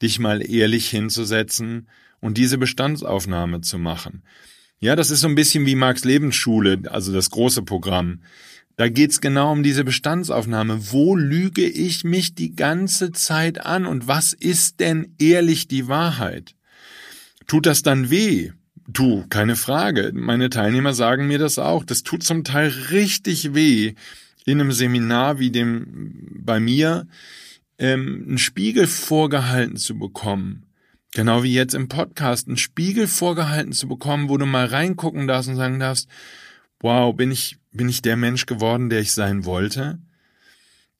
dich 0.00 0.18
mal 0.18 0.40
ehrlich 0.40 0.88
hinzusetzen 0.88 1.86
und 2.20 2.38
diese 2.38 2.56
Bestandsaufnahme 2.56 3.60
zu 3.60 3.78
machen. 3.78 4.22
Ja, 4.82 4.96
das 4.96 5.10
ist 5.10 5.20
so 5.20 5.28
ein 5.28 5.34
bisschen 5.34 5.66
wie 5.66 5.74
Marx 5.74 6.04
Lebensschule, 6.04 6.80
also 6.86 7.12
das 7.12 7.28
große 7.28 7.62
Programm. 7.62 8.20
Da 8.76 8.88
geht's 8.88 9.20
genau 9.20 9.52
um 9.52 9.62
diese 9.62 9.84
Bestandsaufnahme. 9.84 10.90
Wo 10.90 11.14
lüge 11.16 11.68
ich 11.68 12.02
mich 12.02 12.34
die 12.34 12.56
ganze 12.56 13.12
Zeit 13.12 13.66
an 13.66 13.84
und 13.84 14.08
was 14.08 14.32
ist 14.32 14.80
denn 14.80 15.14
ehrlich 15.18 15.68
die 15.68 15.86
Wahrheit? 15.86 16.54
Tut 17.46 17.66
das 17.66 17.82
dann 17.82 18.08
weh? 18.08 18.52
Du, 18.88 19.26
keine 19.28 19.54
Frage. 19.54 20.12
Meine 20.14 20.48
Teilnehmer 20.48 20.94
sagen 20.94 21.26
mir 21.26 21.38
das 21.38 21.58
auch. 21.58 21.84
Das 21.84 22.02
tut 22.02 22.22
zum 22.22 22.42
Teil 22.42 22.68
richtig 22.90 23.54
weh, 23.54 23.92
in 24.46 24.62
einem 24.62 24.72
Seminar 24.72 25.38
wie 25.38 25.50
dem 25.50 26.40
bei 26.42 26.58
mir 26.58 27.06
ähm, 27.76 28.24
einen 28.26 28.38
Spiegel 28.38 28.86
vorgehalten 28.86 29.76
zu 29.76 29.98
bekommen 29.98 30.69
Genau 31.12 31.42
wie 31.42 31.52
jetzt 31.52 31.74
im 31.74 31.88
Podcast 31.88 32.46
einen 32.46 32.56
Spiegel 32.56 33.08
vorgehalten 33.08 33.72
zu 33.72 33.88
bekommen, 33.88 34.28
wo 34.28 34.36
du 34.36 34.46
mal 34.46 34.66
reingucken 34.66 35.26
darfst 35.26 35.48
und 35.48 35.56
sagen 35.56 35.80
darfst, 35.80 36.08
wow, 36.78 37.14
bin 37.14 37.32
ich, 37.32 37.58
bin 37.72 37.88
ich 37.88 38.00
der 38.00 38.16
Mensch 38.16 38.46
geworden, 38.46 38.90
der 38.90 39.00
ich 39.00 39.12
sein 39.12 39.44
wollte? 39.44 39.98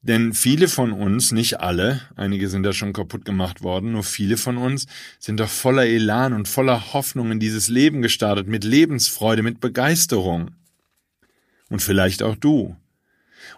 Denn 0.02 0.32
viele 0.32 0.68
von 0.68 0.92
uns, 0.92 1.30
nicht 1.30 1.60
alle, 1.60 2.00
einige 2.16 2.48
sind 2.48 2.62
da 2.62 2.72
schon 2.72 2.94
kaputt 2.94 3.24
gemacht 3.24 3.62
worden, 3.62 3.92
nur 3.92 4.02
viele 4.02 4.38
von 4.38 4.56
uns 4.56 4.86
sind 5.18 5.38
doch 5.40 5.48
voller 5.48 5.84
Elan 5.84 6.32
und 6.32 6.48
voller 6.48 6.94
Hoffnung 6.94 7.30
in 7.30 7.38
dieses 7.40 7.68
Leben 7.68 8.00
gestartet, 8.00 8.48
mit 8.48 8.64
Lebensfreude, 8.64 9.42
mit 9.42 9.60
Begeisterung. 9.60 10.52
Und 11.68 11.82
vielleicht 11.82 12.22
auch 12.22 12.34
du. 12.34 12.76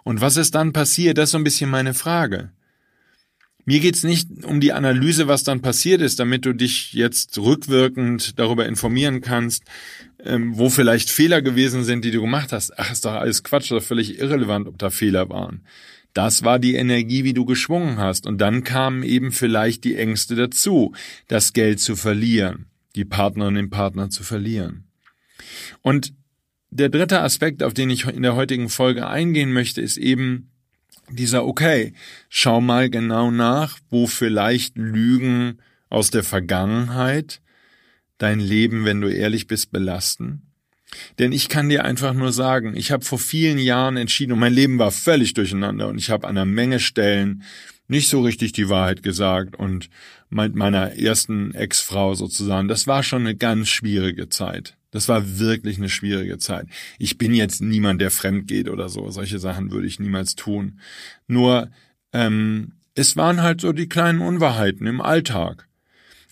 Und 0.03 0.21
was 0.21 0.37
ist 0.37 0.53
dann 0.53 0.73
passiert, 0.73 1.17
das 1.17 1.25
ist 1.25 1.31
so 1.31 1.37
ein 1.37 1.45
bisschen 1.45 1.69
meine 1.69 1.93
Frage. 1.93 2.51
Mir 3.65 3.79
geht's 3.79 4.03
nicht 4.03 4.27
um 4.43 4.59
die 4.59 4.73
Analyse, 4.73 5.27
was 5.27 5.43
dann 5.43 5.61
passiert 5.61 6.01
ist, 6.01 6.19
damit 6.19 6.45
du 6.45 6.53
dich 6.53 6.93
jetzt 6.93 7.37
rückwirkend 7.37 8.37
darüber 8.37 8.65
informieren 8.65 9.21
kannst, 9.21 9.63
ähm, 10.23 10.57
wo 10.57 10.69
vielleicht 10.69 11.09
Fehler 11.09 11.41
gewesen 11.41 11.83
sind, 11.83 12.03
die 12.03 12.11
du 12.11 12.21
gemacht 12.21 12.51
hast. 12.51 12.77
Ach, 12.77 12.91
ist 12.91 13.05
doch 13.05 13.13
alles 13.13 13.43
Quatsch, 13.43 13.65
ist 13.65 13.71
doch 13.71 13.83
völlig 13.83 14.19
irrelevant, 14.19 14.67
ob 14.67 14.77
da 14.77 14.89
Fehler 14.89 15.29
waren. 15.29 15.61
Das 16.13 16.43
war 16.43 16.59
die 16.59 16.75
Energie, 16.75 17.23
wie 17.23 17.33
du 17.33 17.45
geschwungen 17.45 17.97
hast. 17.97 18.27
Und 18.27 18.39
dann 18.39 18.63
kamen 18.63 19.03
eben 19.03 19.31
vielleicht 19.31 19.83
die 19.83 19.95
Ängste 19.95 20.35
dazu, 20.35 20.93
das 21.27 21.53
Geld 21.53 21.79
zu 21.79 21.95
verlieren, 21.95 22.67
die 22.95 23.05
Partnerin, 23.05 23.55
den 23.55 23.69
Partner 23.69 24.09
zu 24.09 24.23
verlieren. 24.23 24.85
Und 25.81 26.13
der 26.69 26.89
dritte 26.89 27.21
Aspekt, 27.21 27.63
auf 27.63 27.73
den 27.73 27.89
ich 27.89 28.05
in 28.05 28.23
der 28.23 28.35
heutigen 28.35 28.69
Folge 28.69 29.07
eingehen 29.07 29.51
möchte, 29.53 29.81
ist 29.81 29.97
eben, 29.97 30.49
dieser, 31.15 31.45
okay, 31.45 31.93
schau 32.29 32.61
mal 32.61 32.89
genau 32.89 33.31
nach, 33.31 33.79
wo 33.89 34.07
vielleicht 34.07 34.77
Lügen 34.77 35.59
aus 35.89 36.09
der 36.09 36.23
Vergangenheit 36.23 37.41
dein 38.17 38.39
Leben, 38.39 38.85
wenn 38.85 39.01
du 39.01 39.09
ehrlich 39.09 39.47
bist, 39.47 39.71
belasten. 39.71 40.53
Denn 41.19 41.31
ich 41.31 41.49
kann 41.49 41.69
dir 41.69 41.85
einfach 41.85 42.13
nur 42.13 42.31
sagen, 42.31 42.75
ich 42.75 42.91
habe 42.91 43.03
vor 43.03 43.19
vielen 43.19 43.57
Jahren 43.57 43.97
entschieden 43.97 44.33
und 44.33 44.39
mein 44.39 44.53
Leben 44.53 44.79
war 44.79 44.91
völlig 44.91 45.33
durcheinander 45.33 45.87
und 45.87 45.97
ich 45.97 46.09
habe 46.09 46.27
an 46.27 46.37
einer 46.37 46.45
Menge 46.45 46.79
Stellen 46.79 47.43
nicht 47.87 48.09
so 48.09 48.21
richtig 48.21 48.53
die 48.53 48.69
Wahrheit 48.69 49.03
gesagt 49.03 49.55
und 49.55 49.89
mit 50.29 50.55
meiner 50.55 50.97
ersten 50.97 51.53
Ex-Frau 51.53 52.15
sozusagen, 52.15 52.67
das 52.67 52.87
war 52.87 53.03
schon 53.03 53.21
eine 53.21 53.35
ganz 53.35 53.69
schwierige 53.69 54.29
Zeit. 54.29 54.77
Das 54.93 55.09
war 55.09 55.39
wirklich 55.39 55.77
eine 55.77 55.89
schwierige 55.89 56.37
Zeit. 56.37 56.67
Ich 56.99 57.17
bin 57.17 57.33
jetzt 57.33 57.61
niemand, 57.61 57.99
der 57.99 58.11
fremd 58.11 58.47
geht 58.47 58.69
oder 58.69 58.89
so. 58.89 59.09
Solche 59.09 59.39
Sachen 59.39 59.71
würde 59.71 59.87
ich 59.87 59.99
niemals 59.99 60.35
tun. 60.35 60.79
Nur, 61.27 61.71
ähm, 62.13 62.73
es 62.93 63.17
waren 63.17 63.41
halt 63.41 63.59
so 63.59 63.73
die 63.73 63.89
kleinen 63.89 64.21
Unwahrheiten 64.21 64.85
im 64.85 65.01
Alltag. 65.01 65.67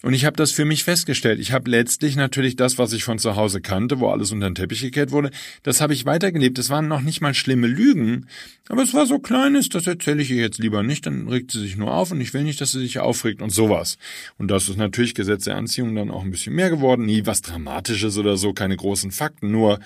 Und 0.04 0.14
ich 0.14 0.26
habe 0.26 0.36
das 0.36 0.52
für 0.52 0.66
mich 0.66 0.84
festgestellt. 0.84 1.40
Ich 1.40 1.52
habe 1.52 1.70
letztlich 1.70 2.16
natürlich 2.16 2.56
das, 2.56 2.80
was 2.80 2.92
ich 2.92 3.04
von 3.04 3.20
zu 3.20 3.36
Hause 3.36 3.62
kannte, 3.62 4.00
wo 4.00 4.10
alles 4.10 4.32
unter 4.32 4.50
den 4.50 4.56
Teppich 4.56 4.82
gekehrt 4.82 5.12
wurde, 5.12 5.30
das 5.62 5.80
habe 5.80 5.94
ich 5.94 6.06
weitergelebt. 6.06 6.58
Es 6.58 6.70
waren 6.70 6.88
noch 6.88 7.02
nicht 7.02 7.22
mal 7.22 7.36
schlimme 7.36 7.68
Lügen, 7.68 8.28
aber 8.68 8.82
es 8.82 8.94
war 8.94 9.06
so 9.06 9.20
kleines, 9.20 9.70
das 9.70 9.86
erzähle 9.86 10.24
ich 10.24 10.32
ihr 10.32 10.42
jetzt 10.42 10.58
lieber 10.58 10.82
nicht, 10.82 11.06
dann 11.06 11.28
regt 11.28 11.52
sie 11.52 11.60
sich 11.60 11.78
nur 11.78 11.94
auf 11.94 12.12
und 12.12 12.20
ich 12.20 12.34
will 12.34 12.44
nicht, 12.44 12.60
dass 12.62 12.72
sie 12.72 12.80
sich 12.80 13.00
aufregt 13.00 13.42
und 13.42 13.52
sowas. 13.52 13.98
Und 14.38 14.50
das 14.50 14.70
ist 14.70 14.78
natürlich 14.78 15.14
Gesetz 15.14 15.44
der 15.44 15.56
Anziehung 15.56 15.94
dann 15.94 16.10
auch 16.10 16.24
ein 16.24 16.32
bisschen 16.32 16.56
mehr 16.56 16.72
geworden. 16.72 17.06
Nie 17.06 17.26
was 17.26 17.42
Dramatisches 17.42 18.18
oder 18.18 18.38
so, 18.38 18.54
keine 18.54 18.78
großen 18.78 19.12
Fakten, 19.12 19.52
nur, 19.52 19.80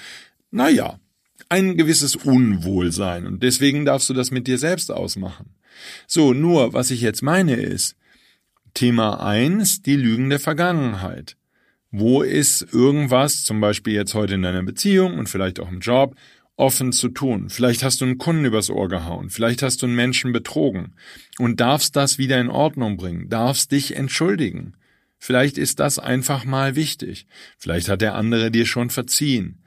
naja, 0.50 1.00
ein 1.50 1.76
gewisses 1.76 2.16
Unwohlsein. 2.16 3.28
Und 3.28 3.44
deswegen 3.44 3.86
darfst 3.86 4.10
du 4.10 4.14
das 4.14 4.32
mit 4.32 4.48
dir 4.48 4.58
selbst 4.58 4.92
ausmachen. 4.92 5.56
So, 6.08 6.34
nur, 6.34 6.74
was 6.74 6.90
ich 6.90 7.02
jetzt 7.02 7.22
meine 7.22 7.56
ist, 7.56 7.96
Thema 8.76 9.26
eins: 9.26 9.82
die 9.82 9.96
Lügen 9.96 10.30
der 10.30 10.40
Vergangenheit. 10.40 11.36
Wo 11.90 12.22
ist 12.22 12.62
irgendwas, 12.74 13.44
zum 13.44 13.60
Beispiel 13.60 13.94
jetzt 13.94 14.14
heute 14.14 14.36
in 14.36 14.44
deiner 14.44 14.62
Beziehung 14.62 15.18
und 15.18 15.30
vielleicht 15.30 15.60
auch 15.60 15.72
im 15.72 15.80
Job, 15.80 16.16
offen 16.58 16.92
zu 16.92 17.10
tun. 17.10 17.50
Vielleicht 17.50 17.84
hast 17.84 18.02
du 18.02 18.06
einen 18.06 18.18
Kunden 18.18 18.46
übers 18.46 18.70
Ohr 18.70 18.88
gehauen, 18.88 19.30
vielleicht 19.30 19.62
hast 19.62 19.82
du 19.82 19.88
einen 19.88 19.96
Menschen 19.96 20.32
betrogen 20.32 20.94
und 21.40 21.60
darfst 21.60 21.96
das 21.96 22.18
wieder 22.18 22.40
in 22.40 22.50
Ordnung 22.50 22.98
bringen, 22.98 23.30
darfst 23.30 23.72
dich 23.72 23.96
entschuldigen. 23.96 24.76
Vielleicht 25.18 25.58
ist 25.58 25.80
das 25.80 25.98
einfach 25.98 26.46
mal 26.46 26.76
wichtig. 26.76 27.26
Vielleicht 27.58 27.90
hat 27.90 28.02
der 28.02 28.16
andere 28.16 28.52
dir 28.52 28.66
schon 28.66 28.90
verziehen. 28.90 29.64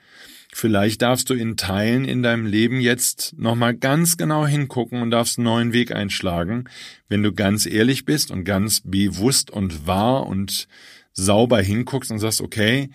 Vielleicht 0.52 1.02
darfst 1.02 1.28
du 1.28 1.34
in 1.34 1.56
Teilen 1.56 2.04
in 2.04 2.22
deinem 2.22 2.46
Leben 2.46 2.80
jetzt 2.80 3.34
nochmal 3.37 3.74
ganz 3.74 4.16
genau 4.16 4.46
hingucken 4.46 5.02
und 5.02 5.11
darfst 5.11 5.38
einen 5.38 5.44
neuen 5.44 5.72
Weg 5.72 5.92
einschlagen, 5.92 6.64
wenn 7.08 7.22
du 7.22 7.32
ganz 7.32 7.66
ehrlich 7.66 8.04
bist 8.04 8.30
und 8.30 8.44
ganz 8.44 8.80
bewusst 8.84 9.50
und 9.50 9.87
wahr 9.87 10.26
und 10.26 10.66
sauber 11.12 11.61
hinguckst 11.61 12.11
und 12.11 12.18
sagst, 12.18 12.40
okay, 12.40 12.90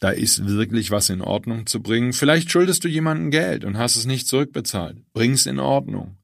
da 0.00 0.10
ist 0.10 0.46
wirklich 0.46 0.90
was 0.90 1.08
in 1.08 1.22
Ordnung 1.22 1.66
zu 1.66 1.80
bringen. 1.80 2.12
Vielleicht 2.12 2.50
schuldest 2.50 2.84
du 2.84 2.88
jemandem 2.88 3.30
Geld 3.30 3.64
und 3.64 3.78
hast 3.78 3.96
es 3.96 4.04
nicht 4.04 4.26
zurückbezahlt. 4.26 4.98
Bring's 5.14 5.46
in 5.46 5.58
Ordnung. 5.58 6.18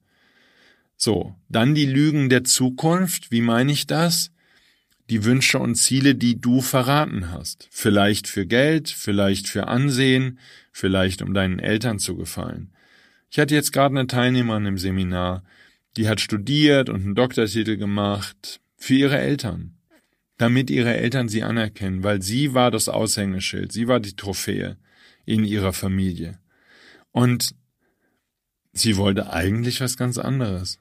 So, 0.95 1.35
dann 1.49 1.73
die 1.73 1.87
Lügen 1.87 2.29
der 2.29 2.43
Zukunft. 2.43 3.31
Wie 3.31 3.41
meine 3.41 3.71
ich 3.71 3.87
das? 3.87 4.31
Die 5.09 5.23
Wünsche 5.25 5.59
und 5.59 5.75
Ziele, 5.75 6.15
die 6.15 6.39
du 6.39 6.61
verraten 6.61 7.31
hast. 7.31 7.67
Vielleicht 7.71 8.27
für 8.27 8.45
Geld, 8.45 8.89
vielleicht 8.89 9.47
für 9.47 9.67
Ansehen, 9.67 10.39
vielleicht 10.71 11.21
um 11.21 11.33
deinen 11.33 11.59
Eltern 11.59 11.99
zu 11.99 12.15
gefallen. 12.15 12.73
Ich 13.29 13.39
hatte 13.39 13.55
jetzt 13.55 13.73
gerade 13.73 13.97
eine 13.97 14.07
Teilnehmerin 14.07 14.65
im 14.65 14.77
Seminar, 14.77 15.43
die 15.97 16.07
hat 16.07 16.21
studiert 16.21 16.89
und 16.89 17.03
einen 17.03 17.15
Doktortitel 17.15 17.77
gemacht 17.77 18.61
für 18.77 18.93
ihre 18.93 19.19
Eltern 19.19 19.75
damit 20.41 20.71
ihre 20.71 20.97
Eltern 20.97 21.29
sie 21.29 21.43
anerkennen, 21.43 22.03
weil 22.03 22.23
sie 22.23 22.55
war 22.55 22.71
das 22.71 22.89
Aushängeschild, 22.89 23.71
sie 23.71 23.87
war 23.87 23.99
die 23.99 24.15
Trophäe 24.15 24.75
in 25.23 25.45
ihrer 25.45 25.71
Familie. 25.71 26.39
Und 27.11 27.53
sie 28.73 28.97
wollte 28.97 29.31
eigentlich 29.31 29.81
was 29.81 29.97
ganz 29.97 30.17
anderes. 30.17 30.79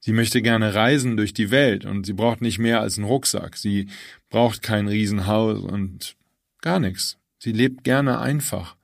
Sie 0.00 0.12
möchte 0.12 0.40
gerne 0.40 0.74
reisen 0.74 1.16
durch 1.16 1.34
die 1.34 1.50
Welt 1.50 1.84
und 1.84 2.06
sie 2.06 2.14
braucht 2.14 2.40
nicht 2.40 2.58
mehr 2.58 2.80
als 2.80 2.96
einen 2.96 3.06
Rucksack. 3.06 3.56
Sie 3.56 3.88
braucht 4.30 4.62
kein 4.62 4.88
Riesenhaus 4.88 5.60
und 5.60 6.16
gar 6.62 6.80
nichts. 6.80 7.18
Sie 7.38 7.52
lebt 7.52 7.84
gerne 7.84 8.18
einfach. 8.18 8.76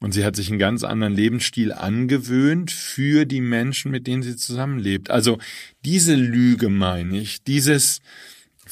Und 0.00 0.12
sie 0.12 0.24
hat 0.24 0.34
sich 0.34 0.48
einen 0.48 0.58
ganz 0.58 0.82
anderen 0.82 1.14
Lebensstil 1.14 1.72
angewöhnt 1.72 2.70
für 2.70 3.26
die 3.26 3.42
Menschen, 3.42 3.90
mit 3.90 4.06
denen 4.06 4.22
sie 4.22 4.34
zusammenlebt. 4.34 5.10
Also 5.10 5.38
diese 5.84 6.14
Lüge 6.14 6.68
meine 6.68 7.20
ich, 7.20 7.44
dieses, 7.44 8.00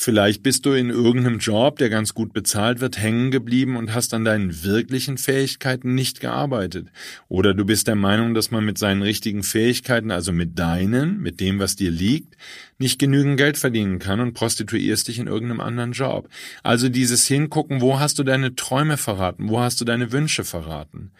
Vielleicht 0.01 0.45
bist 0.45 0.65
du 0.65 0.75
in 0.75 0.91
irgendeinem 0.91 1.41
Job, 1.41 1.79
der 1.79 1.91
ganz 1.91 2.15
gut 2.15 2.33
bezahlt 2.33 2.79
wird, 2.79 2.99
hängen 2.99 3.33
geblieben 3.33 3.75
und 3.75 3.93
hast 3.93 4.15
an 4.15 4.25
deinen 4.25 4.63
wirklichen 4.63 5.19
Fähigkeiten 5.19 5.97
nicht 5.97 6.21
gearbeitet. 6.21 6.87
Oder 7.27 7.53
du 7.53 7.65
bist 7.65 7.89
der 7.89 7.97
Meinung, 7.97 8.33
dass 8.33 8.53
man 8.53 8.65
mit 8.65 8.79
seinen 8.79 9.03
richtigen 9.03 9.43
Fähigkeiten, 9.43 10.13
also 10.13 10.31
mit 10.31 10.57
deinen, 10.57 11.21
mit 11.21 11.41
dem, 11.41 11.59
was 11.59 11.75
dir 11.75 11.91
liegt, 11.91 12.37
nicht 12.79 13.01
genügend 13.01 13.39
Geld 13.39 13.59
verdienen 13.59 13.99
kann 13.99 14.21
und 14.21 14.35
prostituierst 14.35 15.09
dich 15.09 15.19
in 15.19 15.27
irgendeinem 15.27 15.59
anderen 15.59 15.91
Job. 15.91 16.29
Also 16.63 16.89
dieses 16.89 17.27
Hingucken, 17.27 17.81
wo 17.81 17.99
hast 17.99 18.21
du 18.21 18.23
deine 18.23 18.55
Träume 18.55 18.99
verraten, 18.99 19.49
wo 19.49 19.59
hast 19.59 19.81
du 19.81 19.85
deine 19.85 20.13
Wünsche 20.13 20.45
verraten. 20.45 21.11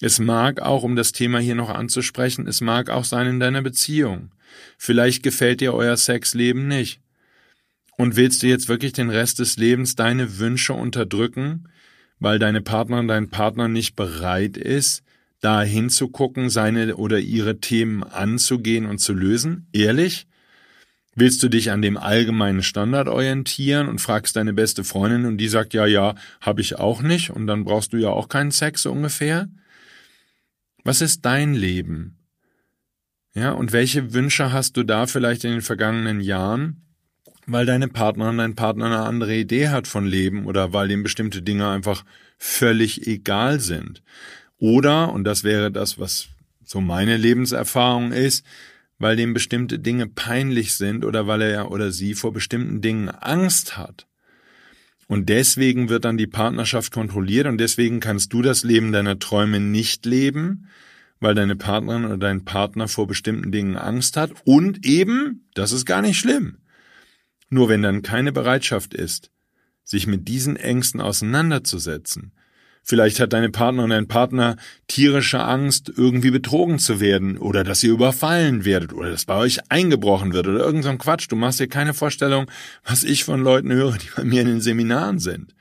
Es 0.00 0.20
mag 0.20 0.62
auch, 0.62 0.84
um 0.84 0.96
das 0.96 1.12
Thema 1.12 1.38
hier 1.38 1.54
noch 1.54 1.68
anzusprechen, 1.68 2.46
es 2.46 2.62
mag 2.62 2.88
auch 2.88 3.04
sein 3.04 3.26
in 3.26 3.40
deiner 3.40 3.60
Beziehung. 3.60 4.30
Vielleicht 4.78 5.22
gefällt 5.22 5.60
dir 5.60 5.74
euer 5.74 5.98
Sexleben 5.98 6.66
nicht. 6.66 7.02
Und 8.02 8.16
willst 8.16 8.42
du 8.42 8.48
jetzt 8.48 8.68
wirklich 8.68 8.92
den 8.92 9.10
Rest 9.10 9.38
des 9.38 9.58
Lebens 9.58 9.94
deine 9.94 10.40
Wünsche 10.40 10.72
unterdrücken, 10.72 11.68
weil 12.18 12.40
deine 12.40 12.60
Partnerin, 12.60 13.06
dein 13.06 13.30
Partner 13.30 13.68
nicht 13.68 13.94
bereit 13.94 14.56
ist, 14.56 15.04
da 15.40 15.62
hinzugucken, 15.62 16.50
seine 16.50 16.96
oder 16.96 17.20
ihre 17.20 17.60
Themen 17.60 18.02
anzugehen 18.02 18.86
und 18.86 18.98
zu 18.98 19.12
lösen? 19.12 19.68
Ehrlich? 19.72 20.26
Willst 21.14 21.44
du 21.44 21.48
dich 21.48 21.70
an 21.70 21.80
dem 21.80 21.96
allgemeinen 21.96 22.64
Standard 22.64 23.06
orientieren 23.06 23.86
und 23.86 24.00
fragst 24.00 24.34
deine 24.34 24.52
beste 24.52 24.82
Freundin 24.82 25.24
und 25.24 25.38
die 25.38 25.46
sagt, 25.46 25.72
ja, 25.72 25.86
ja, 25.86 26.16
hab 26.40 26.58
ich 26.58 26.80
auch 26.80 27.02
nicht 27.02 27.30
und 27.30 27.46
dann 27.46 27.62
brauchst 27.62 27.92
du 27.92 27.98
ja 27.98 28.08
auch 28.08 28.28
keinen 28.28 28.50
Sex 28.50 28.82
so 28.82 28.90
ungefähr? 28.90 29.48
Was 30.82 31.02
ist 31.02 31.24
dein 31.24 31.54
Leben? 31.54 32.18
Ja, 33.32 33.52
und 33.52 33.70
welche 33.70 34.12
Wünsche 34.12 34.50
hast 34.50 34.76
du 34.76 34.82
da 34.82 35.06
vielleicht 35.06 35.44
in 35.44 35.52
den 35.52 35.62
vergangenen 35.62 36.20
Jahren? 36.20 36.82
Weil 37.46 37.66
deine 37.66 37.88
Partnerin, 37.88 38.38
dein 38.38 38.54
Partner 38.54 38.86
eine 38.86 39.00
andere 39.00 39.34
Idee 39.34 39.68
hat 39.68 39.86
von 39.86 40.06
Leben 40.06 40.46
oder 40.46 40.72
weil 40.72 40.90
ihm 40.90 41.02
bestimmte 41.02 41.42
Dinge 41.42 41.68
einfach 41.68 42.04
völlig 42.38 43.06
egal 43.06 43.60
sind. 43.60 44.02
Oder, 44.58 45.12
und 45.12 45.24
das 45.24 45.42
wäre 45.42 45.72
das, 45.72 45.98
was 45.98 46.28
so 46.64 46.80
meine 46.80 47.16
Lebenserfahrung 47.16 48.12
ist, 48.12 48.44
weil 48.98 49.16
dem 49.16 49.34
bestimmte 49.34 49.80
Dinge 49.80 50.06
peinlich 50.06 50.74
sind 50.74 51.04
oder 51.04 51.26
weil 51.26 51.42
er 51.42 51.72
oder 51.72 51.90
sie 51.90 52.14
vor 52.14 52.32
bestimmten 52.32 52.80
Dingen 52.80 53.08
Angst 53.08 53.76
hat. 53.76 54.06
Und 55.08 55.28
deswegen 55.28 55.88
wird 55.88 56.04
dann 56.04 56.16
die 56.16 56.28
Partnerschaft 56.28 56.92
kontrolliert 56.92 57.46
und 57.46 57.58
deswegen 57.58 58.00
kannst 58.00 58.32
du 58.32 58.40
das 58.40 58.62
Leben 58.62 58.92
deiner 58.92 59.18
Träume 59.18 59.58
nicht 59.58 60.06
leben, 60.06 60.68
weil 61.18 61.34
deine 61.34 61.56
Partnerin 61.56 62.04
oder 62.04 62.16
dein 62.16 62.44
Partner 62.44 62.88
vor 62.88 63.06
bestimmten 63.06 63.50
Dingen 63.50 63.76
Angst 63.76 64.16
hat 64.16 64.32
und 64.44 64.86
eben, 64.86 65.48
das 65.54 65.72
ist 65.72 65.84
gar 65.84 66.00
nicht 66.00 66.18
schlimm, 66.18 66.58
nur 67.52 67.68
wenn 67.68 67.82
dann 67.82 68.02
keine 68.02 68.32
Bereitschaft 68.32 68.94
ist, 68.94 69.30
sich 69.84 70.06
mit 70.06 70.28
diesen 70.28 70.56
Ängsten 70.56 71.00
auseinanderzusetzen, 71.00 72.32
Vielleicht 72.84 73.20
hat 73.20 73.32
deine 73.32 73.48
Partnerin 73.48 73.90
dein 73.90 74.08
Partner 74.08 74.56
tierische 74.88 75.40
Angst, 75.40 75.92
irgendwie 75.96 76.32
betrogen 76.32 76.80
zu 76.80 76.98
werden 76.98 77.38
oder 77.38 77.62
dass 77.62 77.82
ihr 77.84 77.92
überfallen 77.92 78.64
werdet 78.64 78.92
oder 78.92 79.10
dass 79.10 79.24
bei 79.24 79.36
euch 79.36 79.70
eingebrochen 79.70 80.32
wird 80.32 80.48
oder 80.48 80.64
irgend 80.64 80.82
so 80.82 80.92
Quatsch. 80.96 81.28
Du 81.30 81.36
machst 81.36 81.60
dir 81.60 81.68
keine 81.68 81.94
Vorstellung, 81.94 82.50
was 82.84 83.04
ich 83.04 83.22
von 83.22 83.40
Leuten 83.40 83.72
höre, 83.72 83.98
die 83.98 84.08
bei 84.16 84.24
mir 84.24 84.42
in 84.42 84.48
den 84.48 84.60
Seminaren 84.60 85.20
sind. 85.20 85.54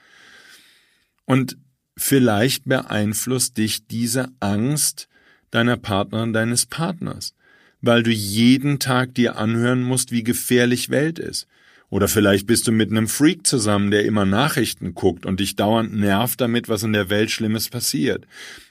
Und 1.25 1.57
vielleicht 1.95 2.65
beeinflusst 2.65 3.55
dich 3.57 3.85
diese 3.85 4.29
Angst 4.39 5.07
deiner 5.51 5.77
Partnerin, 5.77 6.33
deines 6.33 6.65
Partners, 6.65 7.35
weil 7.81 8.01
du 8.01 8.09
jeden 8.09 8.79
Tag 8.79 9.13
dir 9.13 9.37
anhören 9.37 9.83
musst, 9.83 10.11
wie 10.11 10.23
gefährlich 10.23 10.89
Welt 10.89 11.19
ist, 11.19 11.47
oder 11.91 12.07
vielleicht 12.07 12.47
bist 12.47 12.67
du 12.67 12.71
mit 12.71 12.89
einem 12.89 13.09
Freak 13.09 13.45
zusammen, 13.45 13.91
der 13.91 14.05
immer 14.05 14.23
Nachrichten 14.25 14.95
guckt 14.95 15.25
und 15.25 15.41
dich 15.41 15.57
dauernd 15.57 15.93
nervt 15.93 16.39
damit, 16.39 16.69
was 16.69 16.83
in 16.83 16.93
der 16.93 17.09
Welt 17.09 17.29
Schlimmes 17.31 17.67
passiert. 17.67 18.25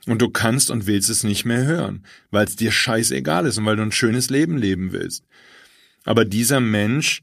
Und 0.07 0.23
du 0.23 0.31
kannst 0.31 0.71
und 0.71 0.87
willst 0.87 1.11
es 1.11 1.23
nicht 1.23 1.45
mehr 1.45 1.65
hören, 1.65 2.03
weil 2.31 2.47
es 2.47 2.57
dir 2.57 2.73
scheißegal 2.73 3.45
ist 3.45 3.59
und 3.59 3.67
weil 3.67 3.77
du 3.77 3.83
ein 3.83 3.93
schönes 3.93 4.31
Leben 4.31 4.57
leben 4.57 4.93
willst. 4.93 5.23
Aber 6.05 6.25
dieser 6.25 6.61
Mensch 6.61 7.21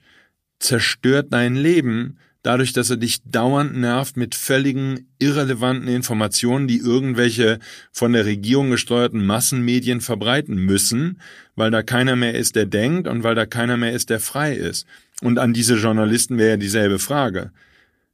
zerstört 0.60 1.28
dein 1.32 1.56
Leben 1.56 2.20
dadurch, 2.44 2.74
dass 2.74 2.92
er 2.92 2.98
dich 2.98 3.24
dauernd 3.24 3.76
nervt 3.76 4.18
mit 4.18 4.36
völligen 4.36 5.08
irrelevanten 5.18 5.88
Informationen, 5.88 6.68
die 6.68 6.78
irgendwelche 6.78 7.58
von 7.92 8.14
der 8.14 8.26
Regierung 8.26 8.70
gesteuerten 8.70 9.26
Massenmedien 9.26 10.02
verbreiten 10.02 10.58
müssen, 10.58 11.20
weil 11.56 11.72
da 11.72 11.82
keiner 11.82 12.16
mehr 12.16 12.36
ist, 12.36 12.56
der 12.56 12.68
denkt 12.68 13.08
und 13.08 13.24
weil 13.24 13.34
da 13.34 13.48
keiner 13.48 13.78
mehr 13.78 13.94
ist, 13.94 14.12
der 14.12 14.20
frei 14.20 14.54
ist. 14.54 14.86
Und 15.22 15.40
an 15.40 15.54
diese 15.54 15.76
Journalisten 15.76 16.38
wäre 16.38 16.52
ja 16.52 16.58
dieselbe 16.58 17.00
Frage. 17.00 17.52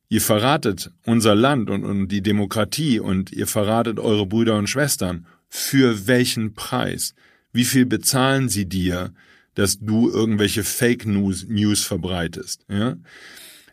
Ihr 0.09 0.21
verratet 0.21 0.91
unser 1.05 1.35
Land 1.35 1.69
und, 1.69 1.83
und 1.83 2.07
die 2.09 2.21
Demokratie 2.21 2.99
und 2.99 3.31
ihr 3.31 3.47
verratet 3.47 3.99
eure 3.99 4.25
Brüder 4.25 4.57
und 4.57 4.69
Schwestern. 4.69 5.25
Für 5.49 6.07
welchen 6.07 6.53
Preis? 6.53 7.15
Wie 7.51 7.65
viel 7.65 7.85
bezahlen 7.85 8.49
sie 8.49 8.65
dir, 8.65 9.13
dass 9.55 9.79
du 9.79 10.09
irgendwelche 10.09 10.63
Fake 10.63 11.05
News, 11.05 11.45
News 11.47 11.83
verbreitest? 11.83 12.65
Ja? 12.69 12.95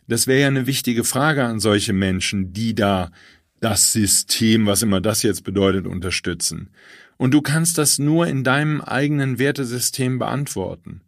Das 0.07 0.27
wäre 0.27 0.41
ja 0.41 0.47
eine 0.47 0.67
wichtige 0.67 1.03
Frage 1.03 1.43
an 1.45 1.59
solche 1.59 1.93
Menschen, 1.93 2.53
die 2.53 2.75
da 2.75 3.11
das 3.59 3.93
System, 3.93 4.65
was 4.65 4.81
immer 4.81 4.99
das 4.99 5.23
jetzt 5.23 5.43
bedeutet, 5.43 5.85
unterstützen. 5.85 6.69
Und 7.17 7.33
du 7.33 7.41
kannst 7.41 7.77
das 7.77 7.99
nur 7.99 8.27
in 8.27 8.43
deinem 8.43 8.81
eigenen 8.81 9.37
Wertesystem 9.37 10.17
beantworten. 10.17 11.01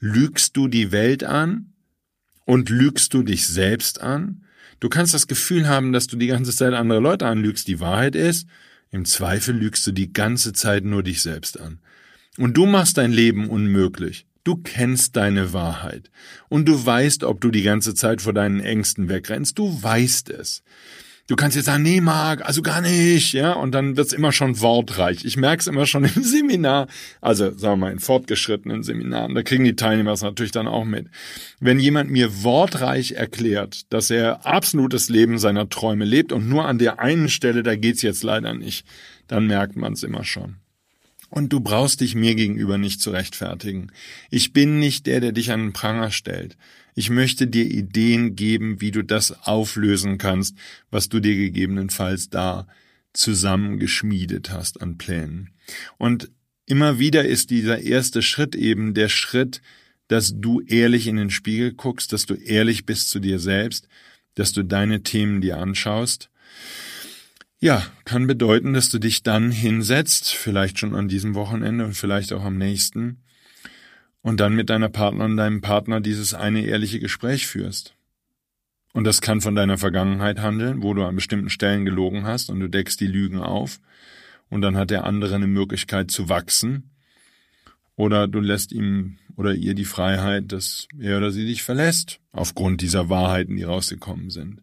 Lügst 0.00 0.56
du 0.56 0.68
die 0.68 0.92
Welt 0.92 1.24
an? 1.24 1.72
Und 2.44 2.70
lügst 2.70 3.12
du 3.12 3.22
dich 3.22 3.46
selbst 3.46 4.00
an? 4.00 4.44
Du 4.80 4.88
kannst 4.88 5.12
das 5.12 5.26
Gefühl 5.26 5.68
haben, 5.68 5.92
dass 5.92 6.06
du 6.06 6.16
die 6.16 6.28
ganze 6.28 6.54
Zeit 6.54 6.72
andere 6.72 7.00
Leute 7.00 7.26
anlügst. 7.26 7.68
Die 7.68 7.80
Wahrheit 7.80 8.14
ist, 8.14 8.46
im 8.90 9.04
Zweifel 9.04 9.54
lügst 9.54 9.86
du 9.86 9.92
die 9.92 10.12
ganze 10.12 10.52
Zeit 10.52 10.84
nur 10.84 11.02
dich 11.02 11.20
selbst 11.20 11.60
an. 11.60 11.80
Und 12.38 12.56
du 12.56 12.64
machst 12.64 12.96
dein 12.96 13.12
Leben 13.12 13.50
unmöglich. 13.50 14.26
Du 14.44 14.56
kennst 14.56 15.16
deine 15.16 15.52
Wahrheit. 15.52 16.10
Und 16.48 16.66
du 16.66 16.86
weißt, 16.86 17.24
ob 17.24 17.40
du 17.40 17.50
die 17.50 17.62
ganze 17.62 17.94
Zeit 17.94 18.22
vor 18.22 18.32
deinen 18.32 18.60
Ängsten 18.60 19.08
wegrennst. 19.08 19.58
Du 19.58 19.82
weißt 19.82 20.30
es. 20.30 20.62
Du 21.28 21.36
kannst 21.36 21.56
jetzt 21.56 21.66
sagen, 21.66 21.82
nee, 21.82 22.00
Marc, 22.00 22.40
also 22.46 22.62
gar 22.62 22.80
nicht, 22.80 23.34
ja, 23.34 23.52
und 23.52 23.72
dann 23.72 23.98
wird's 23.98 24.14
immer 24.14 24.32
schon 24.32 24.62
wortreich. 24.62 25.26
Ich 25.26 25.36
merk's 25.36 25.66
immer 25.66 25.84
schon 25.84 26.04
im 26.04 26.22
Seminar, 26.22 26.88
also 27.20 27.50
sagen 27.50 27.74
wir 27.74 27.76
mal 27.76 27.92
in 27.92 27.98
fortgeschrittenen 27.98 28.82
Seminaren, 28.82 29.34
da 29.34 29.42
kriegen 29.42 29.64
die 29.64 29.76
Teilnehmer 29.76 30.12
es 30.12 30.22
natürlich 30.22 30.52
dann 30.52 30.66
auch 30.66 30.86
mit. 30.86 31.08
Wenn 31.60 31.80
jemand 31.80 32.10
mir 32.10 32.42
wortreich 32.44 33.12
erklärt, 33.12 33.92
dass 33.92 34.08
er 34.08 34.46
absolutes 34.46 35.10
Leben 35.10 35.38
seiner 35.38 35.68
Träume 35.68 36.06
lebt 36.06 36.32
und 36.32 36.48
nur 36.48 36.64
an 36.64 36.78
der 36.78 36.98
einen 36.98 37.28
Stelle, 37.28 37.62
da 37.62 37.76
geht's 37.76 38.00
jetzt 38.00 38.22
leider 38.22 38.54
nicht, 38.54 38.86
dann 39.26 39.46
merkt 39.46 39.76
man's 39.76 40.04
immer 40.04 40.24
schon. 40.24 40.56
Und 41.28 41.52
du 41.52 41.60
brauchst 41.60 42.00
dich 42.00 42.14
mir 42.14 42.34
gegenüber 42.36 42.78
nicht 42.78 43.02
zu 43.02 43.10
rechtfertigen. 43.10 43.92
Ich 44.30 44.54
bin 44.54 44.78
nicht 44.78 45.06
der, 45.06 45.20
der 45.20 45.32
dich 45.32 45.52
an 45.52 45.60
den 45.60 45.72
Pranger 45.74 46.10
stellt. 46.10 46.56
Ich 46.98 47.10
möchte 47.10 47.46
dir 47.46 47.64
Ideen 47.64 48.34
geben, 48.34 48.80
wie 48.80 48.90
du 48.90 49.04
das 49.04 49.46
auflösen 49.46 50.18
kannst, 50.18 50.56
was 50.90 51.08
du 51.08 51.20
dir 51.20 51.36
gegebenenfalls 51.36 52.28
da 52.28 52.66
zusammengeschmiedet 53.12 54.50
hast 54.50 54.82
an 54.82 54.98
Plänen. 54.98 55.50
Und 55.96 56.28
immer 56.66 56.98
wieder 56.98 57.24
ist 57.24 57.50
dieser 57.50 57.78
erste 57.82 58.20
Schritt 58.20 58.56
eben 58.56 58.94
der 58.94 59.08
Schritt, 59.08 59.62
dass 60.08 60.40
du 60.40 60.60
ehrlich 60.62 61.06
in 61.06 61.14
den 61.14 61.30
Spiegel 61.30 61.72
guckst, 61.72 62.12
dass 62.12 62.26
du 62.26 62.34
ehrlich 62.34 62.84
bist 62.84 63.10
zu 63.10 63.20
dir 63.20 63.38
selbst, 63.38 63.86
dass 64.34 64.52
du 64.52 64.64
deine 64.64 65.04
Themen 65.04 65.40
dir 65.40 65.58
anschaust. 65.58 66.30
Ja, 67.60 67.86
kann 68.06 68.26
bedeuten, 68.26 68.72
dass 68.72 68.88
du 68.88 68.98
dich 68.98 69.22
dann 69.22 69.52
hinsetzt, 69.52 70.34
vielleicht 70.34 70.80
schon 70.80 70.96
an 70.96 71.06
diesem 71.06 71.36
Wochenende 71.36 71.84
und 71.84 71.94
vielleicht 71.94 72.32
auch 72.32 72.42
am 72.42 72.58
nächsten, 72.58 73.18
und 74.22 74.40
dann 74.40 74.54
mit 74.54 74.70
deiner 74.70 74.88
Partnerin, 74.88 75.36
deinem 75.36 75.60
Partner 75.60 76.00
dieses 76.00 76.34
eine 76.34 76.64
ehrliche 76.64 77.00
Gespräch 77.00 77.46
führst. 77.46 77.94
Und 78.92 79.04
das 79.04 79.20
kann 79.20 79.40
von 79.40 79.54
deiner 79.54 79.78
Vergangenheit 79.78 80.40
handeln, 80.40 80.82
wo 80.82 80.94
du 80.94 81.04
an 81.04 81.14
bestimmten 81.14 81.50
Stellen 81.50 81.84
gelogen 81.84 82.24
hast 82.24 82.50
und 82.50 82.60
du 82.60 82.68
deckst 82.68 83.00
die 83.00 83.06
Lügen 83.06 83.38
auf 83.38 83.80
und 84.50 84.62
dann 84.62 84.76
hat 84.76 84.90
der 84.90 85.04
andere 85.04 85.34
eine 85.34 85.46
Möglichkeit 85.46 86.10
zu 86.10 86.28
wachsen. 86.28 86.90
Oder 87.96 88.28
du 88.28 88.40
lässt 88.40 88.72
ihm 88.72 89.18
oder 89.36 89.54
ihr 89.54 89.74
die 89.74 89.84
Freiheit, 89.84 90.52
dass 90.52 90.88
er 90.98 91.18
oder 91.18 91.30
sie 91.30 91.46
dich 91.46 91.62
verlässt, 91.62 92.20
aufgrund 92.32 92.80
dieser 92.80 93.08
Wahrheiten, 93.08 93.56
die 93.56 93.64
rausgekommen 93.64 94.30
sind. 94.30 94.62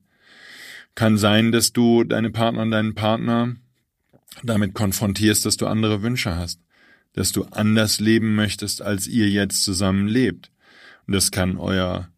Kann 0.95 1.17
sein, 1.17 1.51
dass 1.51 1.73
du 1.73 2.03
deine 2.03 2.29
Partnerin, 2.29 2.71
deinen 2.71 2.95
Partner 2.95 3.55
damit 4.43 4.73
konfrontierst, 4.73 5.45
dass 5.45 5.57
du 5.57 5.67
andere 5.67 6.01
Wünsche 6.01 6.35
hast, 6.35 6.59
dass 7.15 7.31
du 7.31 7.45
anders 7.45 7.99
leben 7.99 8.35
möchtest, 8.35 8.81
als 8.81 9.07
ihr 9.07 9.29
jetzt 9.29 9.63
zusammen 9.63 10.07
lebt. 10.07 10.51
Und 11.07 11.15
das 11.15 11.31
kann 11.31 11.57
euer 11.57 12.09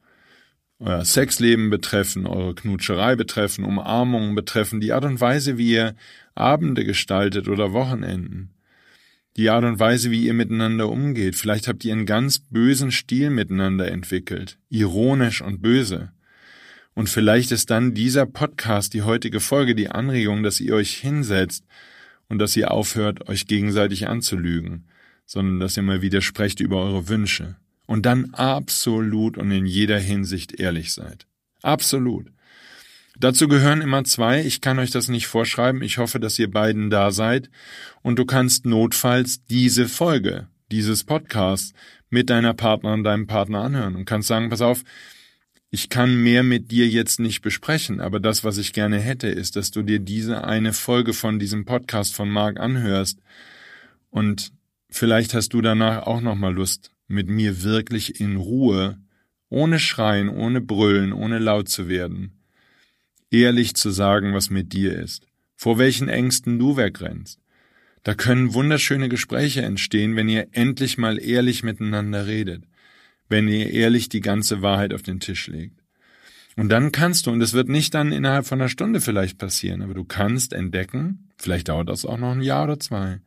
euer 0.80 1.04
Sexleben 1.06 1.70
betreffen, 1.70 2.28
eure 2.28 2.54
Knutscherei 2.54 3.16
betreffen, 3.16 3.66
Umarmungen 3.66 4.36
betreffen, 4.36 4.80
die 4.80 4.94
Art 4.94 5.06
und 5.06 5.20
Weise, 5.20 5.58
wie 5.58 5.72
ihr 5.72 5.96
Abende 6.36 6.86
gestaltet 6.86 7.48
oder 7.48 7.74
Wochenenden, 7.74 8.52
die 9.38 9.50
Art 9.50 9.64
und 9.64 9.80
Weise, 9.80 10.12
wie 10.12 10.26
ihr 10.26 10.34
miteinander 10.34 10.90
umgeht. 10.90 11.36
Vielleicht 11.36 11.68
habt 11.68 11.84
ihr 11.84 11.94
einen 11.94 12.06
ganz 12.06 12.40
bösen 12.40 12.92
Stil 12.92 13.32
miteinander 13.32 13.92
entwickelt, 13.92 14.60
ironisch 14.70 15.42
und 15.42 15.62
böse. 15.62 16.12
Und 16.94 17.10
vielleicht 17.10 17.52
ist 17.52 17.70
dann 17.70 17.94
dieser 17.94 18.26
Podcast, 18.26 18.94
die 18.94 19.04
heutige 19.04 19.40
Folge, 19.40 19.76
die 19.76 19.90
Anregung, 19.90 20.44
dass 20.44 20.60
ihr 20.60 20.74
euch 20.76 20.94
hinsetzt 20.96 21.64
und 22.30 22.40
dass 22.40 22.56
ihr 22.56 22.72
aufhört, 22.72 23.28
euch 23.30 23.48
gegenseitig 23.48 24.08
anzulügen, 24.08 24.88
sondern 25.26 25.60
dass 25.60 25.78
ihr 25.78 25.84
mal 25.84 26.02
wieder 26.02 26.22
sprecht 26.22 26.60
über 26.60 26.84
eure 26.84 27.08
Wünsche 27.08 27.56
und 27.86 28.06
dann 28.06 28.34
absolut 28.34 29.38
und 29.38 29.52
in 29.52 29.66
jeder 29.66 30.00
Hinsicht 30.00 30.60
ehrlich 30.60 30.94
seid. 30.94 31.26
Absolut. 31.62 32.28
Dazu 33.20 33.48
gehören 33.48 33.82
immer 33.82 34.04
zwei. 34.04 34.42
Ich 34.46 34.62
kann 34.62 34.78
euch 34.78 34.92
das 34.92 35.08
nicht 35.08 35.26
vorschreiben. 35.26 35.82
Ich 35.82 35.98
hoffe, 35.98 36.20
dass 36.20 36.38
ihr 36.38 36.52
beiden 36.52 36.92
da 36.92 37.10
seid. 37.12 37.50
Und 38.04 38.20
du 38.20 38.26
kannst 38.26 38.66
notfalls 38.66 39.44
diese 39.46 39.88
Folge, 39.88 40.48
dieses 40.72 41.04
Podcast 41.04 41.74
mit 42.10 42.30
deiner 42.30 42.54
Partnerin, 42.54 43.04
deinem 43.04 43.26
Partner 43.26 43.62
anhören 43.62 43.96
und 43.96 44.06
kannst 44.06 44.28
sagen, 44.28 44.50
pass 44.50 44.62
auf, 44.62 44.84
ich 45.70 45.90
kann 45.90 46.24
mehr 46.24 46.44
mit 46.44 46.72
dir 46.72 46.88
jetzt 46.88 47.20
nicht 47.20 47.42
besprechen, 47.42 48.00
aber 48.00 48.20
das, 48.20 48.44
was 48.44 48.58
ich 48.58 48.74
gerne 48.74 49.00
hätte, 49.00 49.28
ist, 49.28 49.56
dass 49.56 49.72
du 49.72 49.84
dir 49.84 50.00
diese 50.00 50.44
eine 50.46 50.74
Folge 50.74 51.14
von 51.14 51.40
diesem 51.40 51.66
Podcast 51.66 52.16
von 52.16 52.30
Marc 52.30 52.60
anhörst 52.60 53.20
und 54.10 54.54
vielleicht 54.90 55.34
hast 55.34 55.50
du 55.50 55.62
danach 55.62 56.04
auch 56.08 56.22
nochmal 56.22 56.54
Lust, 56.54 56.92
mit 57.08 57.28
mir 57.28 57.64
wirklich 57.64 58.20
in 58.20 58.38
Ruhe, 58.38 58.98
ohne 59.50 59.80
Schreien, 59.80 60.30
ohne 60.30 60.62
Brüllen, 60.62 61.14
ohne 61.14 61.40
laut 61.40 61.70
zu 61.70 61.88
werden, 61.88 62.32
ehrlich 63.32 63.76
zu 63.76 63.90
sagen, 63.92 64.34
was 64.34 64.50
mit 64.50 64.74
dir 64.74 64.98
ist, 64.98 65.28
vor 65.56 65.78
welchen 65.78 66.10
Ängsten 66.10 66.60
du 66.60 66.78
wegrennst. 66.78 67.40
Da 68.04 68.14
können 68.14 68.54
wunderschöne 68.54 69.10
Gespräche 69.10 69.64
entstehen, 69.64 70.16
wenn 70.16 70.30
ihr 70.30 70.48
endlich 70.52 70.98
mal 70.98 71.20
ehrlich 71.20 71.64
miteinander 71.64 72.26
redet, 72.26 72.64
wenn 73.30 73.48
ihr 73.48 73.72
ehrlich 73.72 74.10
die 74.10 74.22
ganze 74.22 74.62
Wahrheit 74.62 74.94
auf 74.94 75.02
den 75.02 75.20
Tisch 75.20 75.48
legt. 75.48 75.82
Und 76.56 76.70
dann 76.70 76.92
kannst 76.92 77.28
du, 77.28 77.32
und 77.32 77.42
es 77.42 77.54
wird 77.54 77.70
nicht 77.70 77.94
dann 77.94 78.12
innerhalb 78.12 78.48
von 78.48 78.60
einer 78.60 78.70
Stunde 78.70 79.00
vielleicht 79.00 79.38
passieren, 79.38 79.82
aber 79.82 79.94
du 79.94 80.04
kannst 80.04 80.54
entdecken, 80.54 81.30
vielleicht 81.38 81.70
dauert 81.70 81.90
das 81.90 82.06
auch 82.06 82.18
noch 82.18 82.32
ein 82.32 82.42
Jahr 82.42 82.64
oder 82.64 82.80
zwei, 82.80 83.20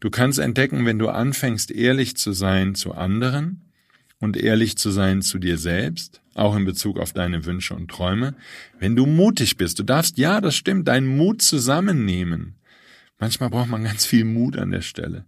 Du 0.00 0.10
kannst 0.10 0.38
entdecken, 0.38 0.86
wenn 0.86 0.98
du 0.98 1.08
anfängst, 1.08 1.70
ehrlich 1.70 2.16
zu 2.16 2.32
sein 2.32 2.74
zu 2.74 2.92
anderen 2.92 3.62
und 4.20 4.36
ehrlich 4.36 4.76
zu 4.76 4.90
sein 4.90 5.22
zu 5.22 5.38
dir 5.38 5.58
selbst, 5.58 6.20
auch 6.34 6.56
in 6.56 6.64
Bezug 6.64 6.98
auf 6.98 7.12
deine 7.12 7.44
Wünsche 7.44 7.74
und 7.74 7.90
Träume, 7.90 8.34
wenn 8.78 8.96
du 8.96 9.06
mutig 9.06 9.56
bist. 9.56 9.78
Du 9.78 9.82
darfst, 9.82 10.18
ja, 10.18 10.40
das 10.40 10.56
stimmt, 10.56 10.88
deinen 10.88 11.16
Mut 11.16 11.42
zusammennehmen. 11.42 12.54
Manchmal 13.18 13.50
braucht 13.50 13.68
man 13.68 13.84
ganz 13.84 14.06
viel 14.06 14.24
Mut 14.24 14.56
an 14.56 14.70
der 14.70 14.80
Stelle. 14.80 15.24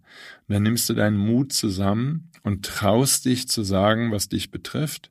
Und 0.47 0.55
dann 0.55 0.63
nimmst 0.63 0.89
du 0.89 0.95
deinen 0.95 1.17
Mut 1.17 1.53
zusammen 1.53 2.31
und 2.43 2.65
traust 2.65 3.25
dich 3.25 3.49
zu 3.49 3.63
sagen, 3.63 4.11
was 4.13 4.29
dich 4.29 4.51
betrifft. 4.51 5.11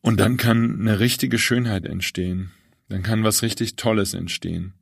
Und 0.00 0.20
dann 0.20 0.36
kann 0.36 0.80
eine 0.80 1.00
richtige 1.00 1.38
Schönheit 1.38 1.84
entstehen. 1.84 2.50
Dann 2.88 3.02
kann 3.02 3.24
was 3.24 3.42
richtig 3.42 3.76
Tolles 3.76 4.14
entstehen. 4.14 4.74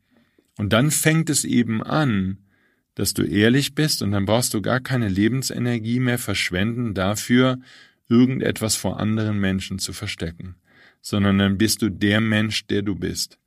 Und 0.56 0.72
dann 0.72 0.90
fängt 0.90 1.28
es 1.30 1.44
eben 1.44 1.82
an, 1.82 2.38
dass 2.94 3.12
du 3.12 3.22
ehrlich 3.22 3.74
bist 3.74 4.02
und 4.02 4.10
dann 4.10 4.24
brauchst 4.24 4.54
du 4.54 4.62
gar 4.62 4.80
keine 4.80 5.08
Lebensenergie 5.08 6.00
mehr 6.00 6.18
verschwenden 6.18 6.94
dafür, 6.94 7.58
irgendetwas 8.08 8.74
vor 8.74 8.98
anderen 8.98 9.38
Menschen 9.38 9.78
zu 9.78 9.92
verstecken, 9.92 10.56
sondern 11.02 11.38
dann 11.38 11.58
bist 11.58 11.82
du 11.82 11.90
der 11.90 12.20
Mensch, 12.20 12.66
der 12.66 12.82
du 12.82 12.94
bist. 12.94 13.38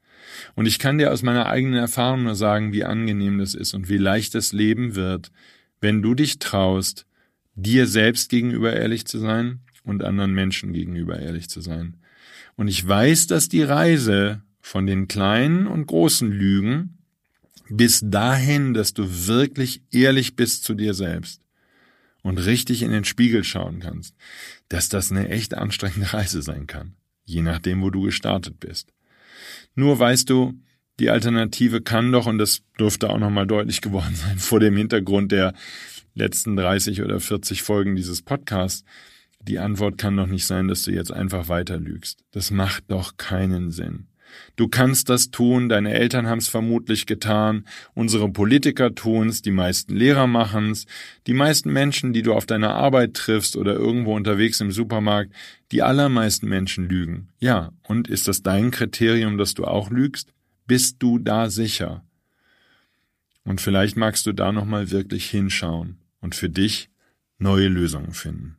Und 0.56 0.66
ich 0.66 0.80
kann 0.80 0.98
dir 0.98 1.12
aus 1.12 1.24
meiner 1.24 1.48
eigenen 1.48 1.80
Erfahrung 1.80 2.24
nur 2.24 2.36
sagen, 2.36 2.74
wie 2.74 2.84
angenehm 2.84 3.40
das 3.40 3.56
ist 3.56 3.74
und 3.74 3.90
wie 3.90 3.98
leicht 3.98 4.36
das 4.36 4.54
Leben 4.54 4.96
wird, 4.96 5.32
wenn 5.82 6.02
du 6.02 6.14
dich 6.16 6.40
traust, 6.40 7.06
dir 7.56 7.88
selbst 7.88 8.30
gegenüber 8.30 8.74
ehrlich 8.74 9.06
zu 9.06 9.20
sein 9.20 9.60
und 9.84 10.04
anderen 10.04 10.34
Menschen 10.34 10.74
gegenüber 10.74 11.20
ehrlich 11.20 11.50
zu 11.50 11.62
sein. 11.62 11.98
Und 12.56 12.68
ich 12.68 12.86
weiß, 12.86 13.28
dass 13.28 13.50
die 13.50 13.64
Reise 13.64 14.42
von 14.62 14.86
den 14.86 15.08
kleinen 15.08 15.68
und 15.68 15.88
großen 15.88 16.32
Lügen 16.32 16.98
bis 17.70 18.02
dahin, 18.04 18.74
dass 18.74 18.94
du 18.94 19.28
wirklich 19.28 19.82
ehrlich 19.92 20.36
bist 20.36 20.64
zu 20.64 20.74
dir 20.74 20.94
selbst 20.94 21.42
und 22.22 22.38
richtig 22.38 22.82
in 22.82 22.92
den 22.92 23.06
Spiegel 23.06 23.44
schauen 23.44 23.80
kannst, 23.80 24.16
dass 24.68 24.90
das 24.90 25.12
eine 25.12 25.30
echt 25.30 25.54
anstrengende 25.54 26.14
Reise 26.14 26.42
sein 26.42 26.68
kann, 26.68 26.96
je 27.26 27.42
nachdem, 27.42 27.82
wo 27.82 27.90
du 27.90 28.02
gestartet 28.04 28.60
bist. 28.60 28.92
Nur 29.76 30.00
weißt 30.00 30.30
du, 30.30 30.54
die 31.00 31.10
Alternative 31.10 31.82
kann 31.82 32.12
doch, 32.12 32.26
und 32.26 32.38
das 32.38 32.62
dürfte 32.78 33.10
auch 33.10 33.20
nochmal 33.20 33.48
deutlich 33.48 33.82
geworden 33.82 34.16
sein 34.16 34.38
vor 34.38 34.60
dem 34.60 34.76
Hintergrund 34.76 35.32
der 35.32 35.54
letzten 36.14 36.56
30 36.56 37.02
oder 37.02 37.20
40 37.20 37.64
Folgen 37.64 37.96
dieses 37.96 38.22
Podcasts, 38.22 38.84
die 39.42 39.60
Antwort 39.60 39.98
kann 39.98 40.18
doch 40.18 40.28
nicht 40.28 40.46
sein, 40.46 40.68
dass 40.68 40.84
du 40.84 40.92
jetzt 40.92 41.14
einfach 41.14 41.48
weiter 41.48 41.78
lügst. 41.78 42.26
Das 42.32 42.52
macht 42.52 42.84
doch 42.90 43.16
keinen 43.16 43.72
Sinn. 43.72 44.09
Du 44.56 44.68
kannst 44.68 45.10
das 45.10 45.32
tun, 45.32 45.70
deine 45.70 45.94
Eltern 45.94 46.28
haben 46.28 46.40
es 46.40 46.48
vermutlich 46.48 47.06
getan, 47.06 47.66
unsere 47.94 48.30
Politiker 48.30 48.94
tun's, 48.94 49.42
die 49.42 49.52
meisten 49.52 49.96
Lehrer 49.96 50.28
machen's, 50.28 50.86
die 51.28 51.34
meisten 51.34 51.72
Menschen, 51.72 52.14
die 52.14 52.22
du 52.22 52.34
auf 52.34 52.46
deiner 52.46 52.76
Arbeit 52.76 53.14
triffst 53.14 53.56
oder 53.56 53.74
irgendwo 53.74 54.16
unterwegs 54.16 54.60
im 54.62 54.72
Supermarkt, 54.72 55.34
die 55.72 55.82
allermeisten 55.82 56.48
Menschen 56.48 56.90
lügen. 56.90 57.30
Ja, 57.40 57.72
und 57.84 58.08
ist 58.08 58.28
das 58.28 58.44
dein 58.44 58.72
Kriterium, 58.72 59.38
dass 59.38 59.54
du 59.54 59.66
auch 59.66 59.90
lügst? 59.90 60.34
Bist 60.68 60.98
du 61.00 61.20
da 61.20 61.50
sicher? 61.50 62.04
Und 63.44 63.62
vielleicht 63.62 63.98
magst 63.98 64.26
du 64.26 64.34
da 64.34 64.52
nochmal 64.52 64.92
wirklich 64.92 65.30
hinschauen 65.30 65.98
und 66.22 66.36
für 66.36 66.50
dich 66.50 66.90
neue 67.40 67.68
Lösungen 67.68 68.12
finden. 68.12 68.59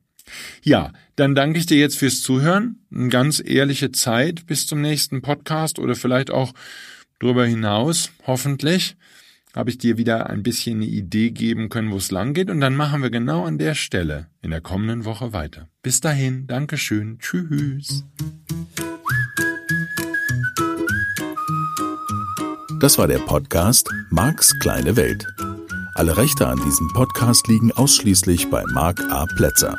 Ja, 0.63 0.93
dann 1.17 1.35
danke 1.35 1.59
ich 1.59 1.67
dir 1.67 1.79
jetzt 1.79 1.99
fürs 1.99 2.23
Zuhören. 2.23 2.81
Eine 2.95 3.09
ganz 3.09 3.43
ehrliche 3.45 3.93
Zeit 3.93 4.47
bis 4.47 4.67
zum 4.67 4.81
nächsten 4.81 5.23
Podcast 5.23 5.79
oder 5.79 5.95
vielleicht 5.95 6.31
auch 6.31 6.53
darüber 7.19 7.47
hinaus, 7.47 8.11
hoffentlich, 8.27 8.97
habe 9.55 9.71
ich 9.71 9.79
dir 9.79 9.99
wieder 9.99 10.31
ein 10.31 10.43
bisschen 10.43 10.77
eine 10.77 10.87
Idee 10.87 11.31
geben 11.31 11.69
können, 11.69 11.91
wo 11.91 11.97
es 11.97 12.11
lang 12.11 12.35
geht. 12.35 12.51
Und 12.51 12.61
dann 12.61 12.77
machen 12.77 13.03
wir 13.03 13.11
genau 13.11 13.45
an 13.45 13.59
der 13.59 13.75
Stelle 13.75 14.29
in 14.43 14.51
der 14.51 14.61
kommenden 14.61 15.05
Woche 15.05 15.33
weiter. 15.33 15.69
Bis 15.83 16.01
dahin, 16.01 16.47
Dankeschön, 16.47 17.19
tschüss. 17.19 18.05
Das 22.81 22.97
war 22.97 23.07
der 23.07 23.19
Podcast 23.19 23.91
Marks 24.11 24.59
kleine 24.61 24.97
Welt. 24.97 25.27
Alle 25.95 26.17
Rechte 26.17 26.47
an 26.47 26.59
diesem 26.65 26.89
Podcast 26.95 27.47
liegen 27.49 27.73
ausschließlich 27.73 28.49
bei 28.49 28.65
Mark 28.73 29.01
A. 29.11 29.27
Plätzer. 29.27 29.79